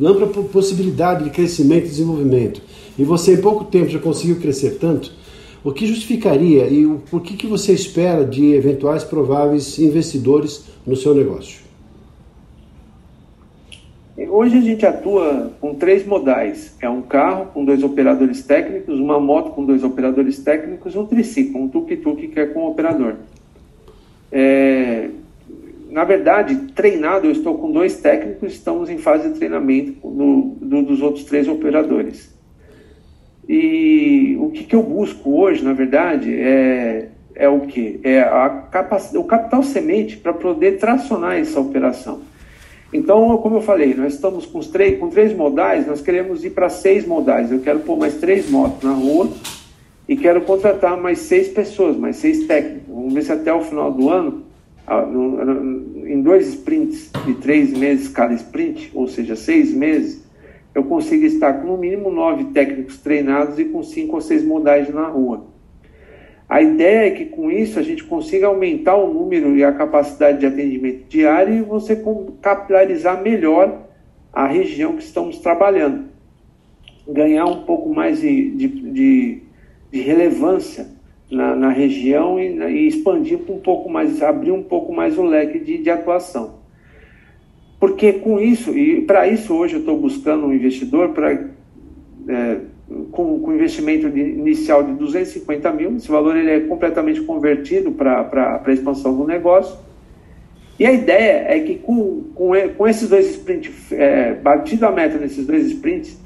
ampla 0.04 0.28
possibilidade 0.44 1.24
de 1.24 1.30
crescimento 1.30 1.86
e 1.86 1.90
desenvolvimento, 1.90 2.62
e 2.98 3.04
você 3.04 3.34
em 3.34 3.42
pouco 3.42 3.66
tempo 3.66 3.90
já 3.90 4.00
conseguiu 4.00 4.38
crescer 4.38 4.78
tanto, 4.80 5.12
o 5.64 5.72
que 5.72 5.88
justificaria 5.88 6.68
e 6.68 6.86
o 6.86 7.02
por 7.10 7.22
que, 7.22 7.36
que 7.36 7.48
você 7.48 7.74
espera 7.74 8.26
de 8.26 8.54
eventuais 8.54 9.04
prováveis 9.04 9.80
investidores 9.80 10.66
no 10.86 10.96
seu 10.96 11.16
negócio? 11.16 11.65
Hoje 14.38 14.58
a 14.58 14.62
gente 14.62 14.86
atua 14.86 15.54
com 15.62 15.74
três 15.76 16.06
modais: 16.06 16.76
é 16.82 16.90
um 16.90 17.02
carro 17.02 17.46
com 17.54 17.64
dois 17.64 17.82
operadores 17.82 18.44
técnicos, 18.44 19.00
uma 19.00 19.18
moto 19.18 19.52
com 19.52 19.66
dois 19.66 19.82
operadores 19.82 20.40
técnicos, 20.40 20.94
um 20.94 21.06
triciclo, 21.06 21.62
um 21.62 21.70
tuk-tuk 21.70 22.28
que 22.28 22.40
é 22.42 22.46
com 22.46 22.68
operador. 22.68 23.16
É, 24.30 25.08
na 25.90 26.04
verdade, 26.04 26.54
treinado, 26.76 27.28
eu 27.28 27.32
estou 27.32 27.58
com 27.58 27.72
dois 27.72 27.96
técnicos, 28.02 28.52
estamos 28.52 28.90
em 28.90 28.98
fase 28.98 29.30
de 29.30 29.36
treinamento 29.36 30.06
no, 30.06 30.58
do, 30.60 30.82
dos 30.82 31.02
outros 31.02 31.24
três 31.24 31.48
operadores. 31.48 32.30
E 33.48 34.36
o 34.42 34.50
que, 34.50 34.66
que 34.66 34.76
eu 34.76 34.84
busco 34.84 35.40
hoje, 35.40 35.64
na 35.64 35.72
verdade, 35.72 36.36
é, 36.38 37.08
é 37.36 37.48
o 37.48 37.62
que? 37.62 38.02
É 38.04 38.20
a 38.20 38.50
capac... 38.50 39.16
o 39.16 39.24
capital 39.24 39.64
semente 39.64 40.18
para 40.18 40.34
poder 40.34 40.78
tracionar 40.78 41.38
essa 41.40 41.58
operação. 41.58 42.35
Então, 42.96 43.38
como 43.40 43.58
eu 43.58 43.62
falei, 43.62 43.94
nós 43.94 44.14
estamos 44.14 44.46
com, 44.46 44.62
três, 44.62 44.98
com 44.98 45.10
três 45.10 45.36
modais, 45.36 45.86
nós 45.86 46.00
queremos 46.00 46.46
ir 46.46 46.52
para 46.52 46.70
seis 46.70 47.06
modais. 47.06 47.52
Eu 47.52 47.60
quero 47.60 47.80
pôr 47.80 47.98
mais 47.98 48.16
três 48.16 48.50
motos 48.50 48.82
na 48.84 48.94
rua 48.94 49.30
e 50.08 50.16
quero 50.16 50.40
contratar 50.42 50.96
mais 50.96 51.20
seis 51.20 51.50
pessoas, 51.50 51.98
mais 51.98 52.16
seis 52.16 52.48
técnicos. 52.48 52.88
Vamos 52.88 53.14
ver 53.14 53.24
se 53.24 53.34
até 53.34 53.54
o 53.54 53.60
final 53.60 53.92
do 53.92 54.10
ano, 54.10 54.44
em 56.06 56.22
dois 56.22 56.48
sprints 56.48 57.12
de 57.26 57.34
três 57.34 57.78
meses 57.78 58.08
cada 58.08 58.34
sprint, 58.34 58.90
ou 58.94 59.10
seja, 59.10 59.36
seis 59.36 59.74
meses, 59.74 60.24
eu 60.74 60.86
consigo 60.86 61.26
estar 61.26 61.52
com 61.52 61.68
no 61.68 61.78
mínimo 61.78 62.10
nove 62.10 62.46
técnicos 62.46 62.98
treinados 62.98 63.60
e 63.60 63.66
com 63.66 63.84
cinco 63.84 64.16
ou 64.16 64.22
seis 64.22 64.42
modais 64.42 64.88
na 64.94 65.08
rua. 65.08 65.44
A 66.48 66.62
ideia 66.62 67.08
é 67.08 67.12
que 67.12 67.26
com 67.26 67.50
isso 67.50 67.80
a 67.80 67.82
gente 67.82 68.04
consiga 68.04 68.48
aumentar 68.48 68.96
o 68.96 69.12
número 69.12 69.58
e 69.58 69.64
a 69.64 69.72
capacidade 69.72 70.40
de 70.40 70.46
atendimento 70.46 71.06
diário 71.10 71.56
e 71.56 71.62
você 71.62 72.02
capilarizar 72.42 73.22
melhor 73.22 73.88
a 74.32 74.46
região 74.46 74.96
que 74.96 75.04
estamos 75.04 75.40
trabalhando. 75.40 76.06
Ganhar 77.08 77.46
um 77.46 77.64
pouco 77.64 77.94
mais 77.94 78.22
de, 78.22 78.52
de, 78.52 78.68
de, 78.68 79.42
de 79.92 80.02
relevância 80.02 80.88
na, 81.32 81.56
na 81.56 81.70
região 81.70 82.40
e, 82.40 82.48
e, 82.48 82.88
expandir 82.88 83.40
um 83.50 83.60
pouco 83.60 83.90
mais, 83.90 84.22
abrir 84.22 84.52
um 84.52 84.64
pouco 84.64 84.94
mais 84.94 85.18
o 85.18 85.24
leque 85.24 85.60
de, 85.60 85.80
de 85.80 85.90
atuação. 85.90 86.60
Porque 87.80 88.14
com 88.14 88.40
isso, 88.40 88.78
e 88.78 89.02
para 89.02 89.28
isso 89.28 89.54
hoje 89.54 89.76
eu 89.76 89.80
estou 89.80 90.00
buscando 90.00 90.46
um 90.46 90.54
investidor 90.54 91.10
para 91.10 91.32
é, 92.28 92.60
com, 93.12 93.40
com 93.40 93.54
investimento 93.54 94.10
de, 94.10 94.20
inicial 94.20 94.84
de 94.84 94.94
250 94.94 95.72
mil. 95.74 95.96
Esse 95.96 96.08
valor 96.08 96.36
ele 96.36 96.52
é 96.52 96.60
completamente 96.62 97.22
convertido 97.22 97.92
para 97.92 98.62
a 98.64 98.72
expansão 98.72 99.16
do 99.16 99.26
negócio. 99.26 99.78
E 100.80 100.86
a 100.86 100.92
ideia 100.92 101.46
é 101.48 101.60
que 101.60 101.76
com, 101.76 102.24
com, 102.36 102.52
com 102.78 102.88
esses 102.88 103.10
dois 103.10 103.30
sprints, 103.30 103.92
é, 103.92 104.34
batido 104.34 104.86
a 104.86 104.92
meta 104.92 105.18
nesses 105.18 105.46
dois 105.46 105.66
sprints, 105.68 106.20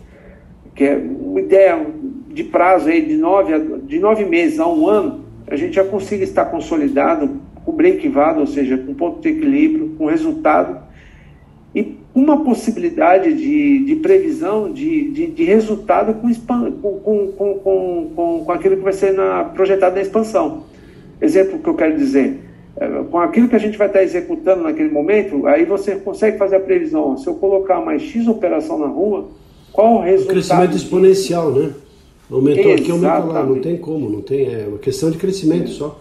que 0.73 0.83
é 0.83 0.95
uma 0.95 1.39
ideia 1.39 1.85
de 2.29 2.43
prazo 2.43 2.89
aí 2.89 3.05
de 3.05 3.15
nove, 3.15 3.53
de 3.83 3.99
nove 3.99 4.25
meses 4.25 4.59
a 4.59 4.67
um 4.67 4.87
ano, 4.87 5.25
a 5.47 5.55
gente 5.55 5.75
já 5.75 5.83
consiga 5.83 6.23
estar 6.23 6.45
consolidado, 6.45 7.41
com 7.63 7.71
break-even, 7.71 8.39
ou 8.39 8.47
seja, 8.47 8.77
com 8.77 8.93
ponto 8.93 9.21
de 9.21 9.29
equilíbrio, 9.29 9.95
com 9.97 10.05
resultado 10.05 10.88
e 11.73 11.97
uma 12.13 12.43
possibilidade 12.43 13.33
de, 13.33 13.85
de 13.85 13.95
previsão 13.97 14.71
de, 14.71 15.11
de, 15.11 15.27
de 15.27 15.43
resultado 15.43 16.13
com, 16.15 16.33
com, 16.33 17.27
com, 17.31 17.57
com, 17.59 18.43
com, 18.45 18.51
aquilo 18.51 18.77
que 18.77 18.83
vai 18.83 18.93
ser 18.93 19.13
na, 19.13 19.43
projetado 19.43 19.95
na 19.95 20.01
expansão. 20.01 20.63
Exemplo 21.21 21.59
que 21.59 21.69
eu 21.69 21.75
quero 21.75 21.97
dizer, 21.97 22.39
é, 22.77 22.87
com 23.09 23.19
aquilo 23.19 23.47
que 23.47 23.55
a 23.55 23.59
gente 23.59 23.77
vai 23.77 23.87
estar 23.87 24.01
executando 24.01 24.63
naquele 24.63 24.89
momento, 24.89 25.45
aí 25.45 25.65
você 25.65 25.95
consegue 25.95 26.37
fazer 26.37 26.55
a 26.55 26.59
previsão. 26.59 27.17
Se 27.17 27.27
eu 27.27 27.35
colocar 27.35 27.79
mais 27.81 28.01
X 28.01 28.27
operação 28.27 28.79
na 28.79 28.87
rua, 28.87 29.27
qual 29.71 29.95
o 29.95 30.01
resultado? 30.01 30.29
O 30.29 30.33
crescimento 30.33 30.75
exponencial, 30.75 31.51
né? 31.51 31.71
Aumentou 32.31 32.73
aqui, 32.73 32.91
aumentou 32.91 33.31
lá, 33.31 33.43
não 33.43 33.59
tem 33.59 33.77
como, 33.77 34.09
não 34.09 34.21
tem, 34.21 34.45
é 34.45 34.65
uma 34.67 34.77
questão 34.77 35.09
de 35.09 35.17
crescimento 35.17 35.69
só. 35.69 35.99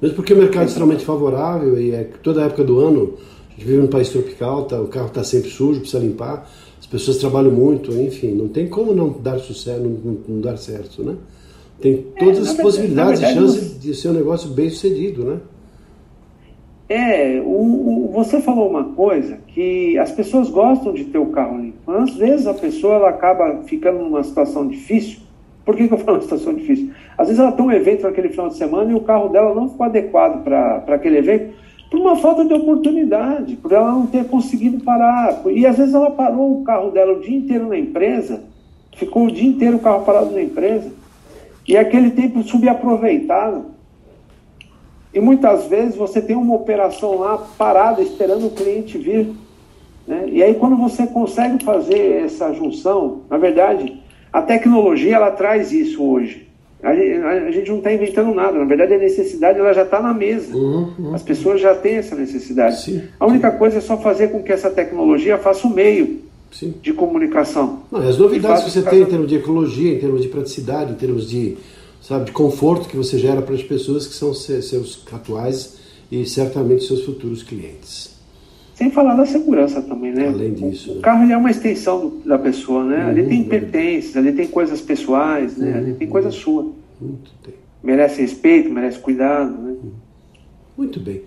Mesmo 0.00 0.16
porque 0.16 0.32
o 0.32 0.36
mercado 0.36 0.64
é 0.64 0.66
extremamente 0.66 1.04
favorável 1.04 1.78
e 1.78 1.92
é 1.92 2.08
toda 2.22 2.42
a 2.42 2.46
época 2.46 2.64
do 2.64 2.78
ano 2.80 3.14
a 3.56 3.58
gente 3.58 3.68
vive 3.68 3.82
num 3.82 3.88
país 3.88 4.10
tropical, 4.10 4.64
tá, 4.64 4.78
o 4.78 4.86
carro 4.88 5.06
está 5.06 5.24
sempre 5.24 5.48
sujo, 5.48 5.80
precisa 5.80 6.02
limpar, 6.02 6.46
as 6.78 6.86
pessoas 6.86 7.16
trabalham 7.16 7.50
muito, 7.50 7.90
enfim, 7.92 8.32
não 8.32 8.48
tem 8.48 8.68
como 8.68 8.94
não 8.94 9.08
dar 9.10 9.38
sucesso, 9.38 9.80
não, 9.80 9.90
não, 9.90 10.18
não 10.28 10.40
dar 10.40 10.58
certo, 10.58 11.02
né? 11.02 11.16
Tem 11.80 12.04
todas 12.18 12.38
é, 12.38 12.50
as 12.50 12.54
possibilidades 12.54 13.20
e 13.20 13.34
chances 13.34 13.80
de 13.80 13.94
ser 13.94 14.08
um 14.08 14.12
negócio 14.12 14.50
bem 14.50 14.68
sucedido, 14.68 15.24
né? 15.24 15.38
É, 16.88 17.40
o, 17.44 18.08
o, 18.08 18.10
você 18.12 18.40
falou 18.40 18.68
uma 18.70 18.84
coisa 18.84 19.38
que 19.48 19.98
as 19.98 20.12
pessoas 20.12 20.48
gostam 20.50 20.92
de 20.92 21.04
ter 21.04 21.18
o 21.18 21.26
carro 21.26 21.58
limpo. 21.58 21.90
Às 21.90 22.14
vezes 22.14 22.46
a 22.46 22.54
pessoa 22.54 22.94
ela 22.94 23.08
acaba 23.08 23.62
ficando 23.64 23.98
numa 23.98 24.22
situação 24.22 24.68
difícil. 24.68 25.20
Por 25.64 25.74
que, 25.74 25.88
que 25.88 25.94
eu 25.94 25.98
falo 25.98 26.22
situação 26.22 26.54
difícil? 26.54 26.92
Às 27.18 27.26
vezes 27.26 27.42
ela 27.42 27.50
tem 27.50 27.64
um 27.64 27.72
evento 27.72 28.04
naquele 28.04 28.28
final 28.28 28.48
de 28.48 28.56
semana 28.56 28.92
e 28.92 28.94
o 28.94 29.00
carro 29.00 29.28
dela 29.28 29.52
não 29.52 29.68
ficou 29.68 29.86
adequado 29.86 30.44
para 30.44 30.84
aquele 30.86 31.18
evento 31.18 31.65
por 31.90 32.00
uma 32.00 32.16
falta 32.16 32.44
de 32.44 32.52
oportunidade, 32.52 33.56
por 33.56 33.72
ela 33.72 33.92
não 33.92 34.06
ter 34.06 34.26
conseguido 34.26 34.82
parar. 34.82 35.42
E 35.46 35.66
às 35.66 35.76
vezes 35.76 35.94
ela 35.94 36.10
parou 36.10 36.60
o 36.60 36.64
carro 36.64 36.90
dela 36.90 37.14
o 37.14 37.20
dia 37.20 37.36
inteiro 37.36 37.68
na 37.68 37.78
empresa, 37.78 38.42
ficou 38.96 39.26
o 39.26 39.30
dia 39.30 39.48
inteiro 39.48 39.76
o 39.76 39.80
carro 39.80 40.04
parado 40.04 40.30
na 40.32 40.42
empresa, 40.42 40.90
e 41.66 41.76
aquele 41.76 42.10
tempo 42.10 42.42
subaproveitado. 42.42 43.66
E 45.12 45.20
muitas 45.20 45.66
vezes 45.66 45.96
você 45.96 46.20
tem 46.20 46.36
uma 46.36 46.54
operação 46.54 47.18
lá 47.18 47.38
parada, 47.56 48.02
esperando 48.02 48.46
o 48.46 48.50
cliente 48.50 48.98
vir. 48.98 49.32
Né? 50.06 50.28
E 50.28 50.42
aí 50.42 50.54
quando 50.54 50.76
você 50.76 51.06
consegue 51.06 51.64
fazer 51.64 52.24
essa 52.24 52.52
junção, 52.52 53.22
na 53.30 53.38
verdade, 53.38 54.00
a 54.32 54.42
tecnologia 54.42 55.16
ela 55.16 55.30
traz 55.30 55.72
isso 55.72 56.04
hoje. 56.04 56.45
A, 56.82 56.90
a, 56.90 57.50
gente 57.50 57.70
não 57.70 57.78
está 57.78 57.92
inventando 57.92 58.34
nada. 58.34 58.58
Na 58.58 58.64
verdade, 58.64 58.94
a 58.94 58.98
necessidade 58.98 59.58
ela 59.58 59.72
já 59.72 59.82
está 59.82 60.00
na 60.00 60.12
mesa. 60.12 60.54
Uhum, 60.54 60.92
uhum. 60.98 61.14
As 61.14 61.22
pessoas 61.22 61.60
já 61.60 61.74
têm 61.74 61.96
essa 61.96 62.14
necessidade. 62.14 62.82
Sim, 62.82 63.02
a 63.18 63.26
única 63.26 63.50
sim. 63.50 63.58
coisa 63.58 63.78
é 63.78 63.80
só 63.80 63.96
fazer 63.96 64.28
com 64.28 64.42
que 64.42 64.52
essa 64.52 64.70
tecnologia 64.70 65.38
faça 65.38 65.66
o 65.66 65.70
um 65.70 65.74
meio 65.74 66.20
sim. 66.52 66.74
de 66.82 66.92
comunicação. 66.92 67.82
Não, 67.90 68.00
as 68.00 68.18
novidades 68.18 68.64
que 68.64 68.70
você 68.70 68.82
tem 68.82 69.02
em 69.02 69.06
termos 69.06 69.28
de 69.28 69.36
ecologia, 69.36 69.94
em 69.94 69.98
termos 69.98 70.22
de 70.22 70.28
praticidade, 70.28 70.92
em 70.92 70.96
termos 70.96 71.28
de, 71.28 71.56
sabe, 72.02 72.26
de 72.26 72.32
conforto 72.32 72.88
que 72.88 72.96
você 72.96 73.18
gera 73.18 73.42
para 73.42 73.54
as 73.54 73.62
pessoas 73.62 74.06
que 74.06 74.14
são 74.14 74.34
seus 74.34 75.04
atuais 75.12 75.78
e 76.10 76.24
certamente 76.26 76.84
seus 76.84 77.04
futuros 77.04 77.42
clientes. 77.42 78.15
Sem 78.76 78.90
falar 78.90 79.14
da 79.14 79.24
segurança 79.24 79.80
também, 79.80 80.12
né? 80.12 80.28
Além 80.28 80.52
disso. 80.52 80.92
O, 80.92 80.94
né? 80.96 81.00
carro 81.00 81.32
é 81.32 81.34
uma 81.34 81.50
extensão 81.50 82.20
da 82.26 82.38
pessoa, 82.38 82.84
né? 82.84 83.04
Uhum, 83.04 83.08
ali 83.08 83.26
tem 83.26 83.42
pertences, 83.42 84.14
ali 84.14 84.32
tem 84.32 84.46
coisas 84.46 84.82
pessoais, 84.82 85.56
né? 85.56 85.70
Uhum, 85.70 85.78
ali 85.78 85.92
tem 85.94 86.06
coisa 86.06 86.30
sua. 86.30 86.70
Muito 87.00 87.30
bem. 87.42 87.54
Merece 87.82 88.20
respeito, 88.20 88.68
merece 88.68 88.98
cuidado, 88.98 89.50
né? 89.50 89.76
Uhum. 89.82 89.92
Muito 90.76 91.00
bem. 91.00 91.22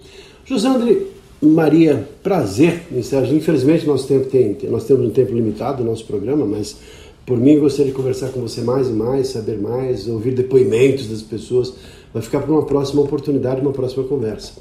Josandre 0.46 1.08
Maria, 1.42 2.08
prazer, 2.22 2.84
Infelizmente 2.92 3.88
nosso 3.88 4.08
tempo 4.08 4.28
tem, 4.28 4.56
nós 4.70 4.84
temos 4.84 5.08
um 5.08 5.10
tempo 5.10 5.34
limitado 5.34 5.84
no 5.84 5.90
nosso 5.90 6.06
programa, 6.06 6.46
mas 6.46 6.78
por 7.26 7.40
mim 7.40 7.58
gostaria 7.58 7.92
de 7.92 7.98
conversar 7.98 8.30
com 8.30 8.42
você 8.42 8.62
mais 8.62 8.90
e 8.90 8.92
mais, 8.92 9.30
saber 9.30 9.58
mais, 9.58 10.08
ouvir 10.08 10.36
depoimentos 10.36 11.08
das 11.08 11.24
pessoas. 11.24 11.74
Vai 12.14 12.22
ficar 12.22 12.42
para 12.42 12.52
uma 12.52 12.66
próxima 12.66 13.02
oportunidade, 13.02 13.60
uma 13.60 13.72
próxima 13.72 14.04
conversa. 14.04 14.54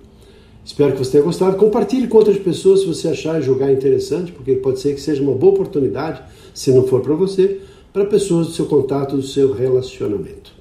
Espero 0.65 0.93
que 0.93 0.99
você 0.99 1.13
tenha 1.13 1.25
gostado. 1.25 1.57
Compartilhe 1.57 2.07
com 2.07 2.17
outras 2.17 2.39
pessoas 2.39 2.81
se 2.81 2.87
você 2.87 3.09
achar 3.09 3.39
e 3.39 3.43
julgar 3.43 3.73
interessante, 3.73 4.33
porque 4.33 4.55
pode 4.55 4.81
ser 4.81 4.95
que 4.95 5.01
seja 5.01 5.23
uma 5.23 5.35
boa 5.35 5.53
oportunidade, 5.53 6.23
se 6.55 6.73
não 6.73 6.87
for 6.87 7.01
para 7.01 7.15
você, 7.15 7.61
para 7.95 8.05
pessoas 8.07 8.49
do 8.49 8.53
seu 8.53 8.67
contato, 8.67 9.15
do 9.15 9.23
seu 9.23 9.55
relacionamento. 9.55 10.53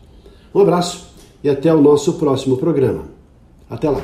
Um 0.54 0.62
abraço 0.62 1.08
e 1.44 1.50
até 1.50 1.74
o 1.74 1.82
nosso 1.82 2.14
próximo 2.14 2.58
programa. 2.58 3.06
Até 3.68 3.90
lá! 3.90 4.02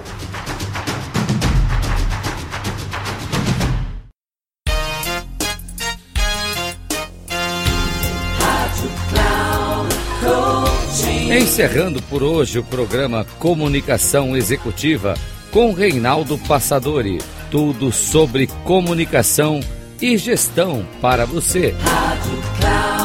Encerrando 11.32 12.02
por 12.02 12.24
hoje 12.24 12.58
o 12.58 12.64
programa 12.64 13.26
Comunicação 13.38 14.36
Executiva 14.36 15.14
com 15.52 15.72
Reinaldo 15.72 16.36
Passadori. 16.40 17.20
Tudo 17.52 17.92
sobre 17.92 18.48
comunicação 18.64 19.60
e 20.02 20.18
gestão 20.18 20.84
para 21.00 21.26
você. 21.26 21.76
Rádio 21.80 22.42
Cloud 22.60 22.99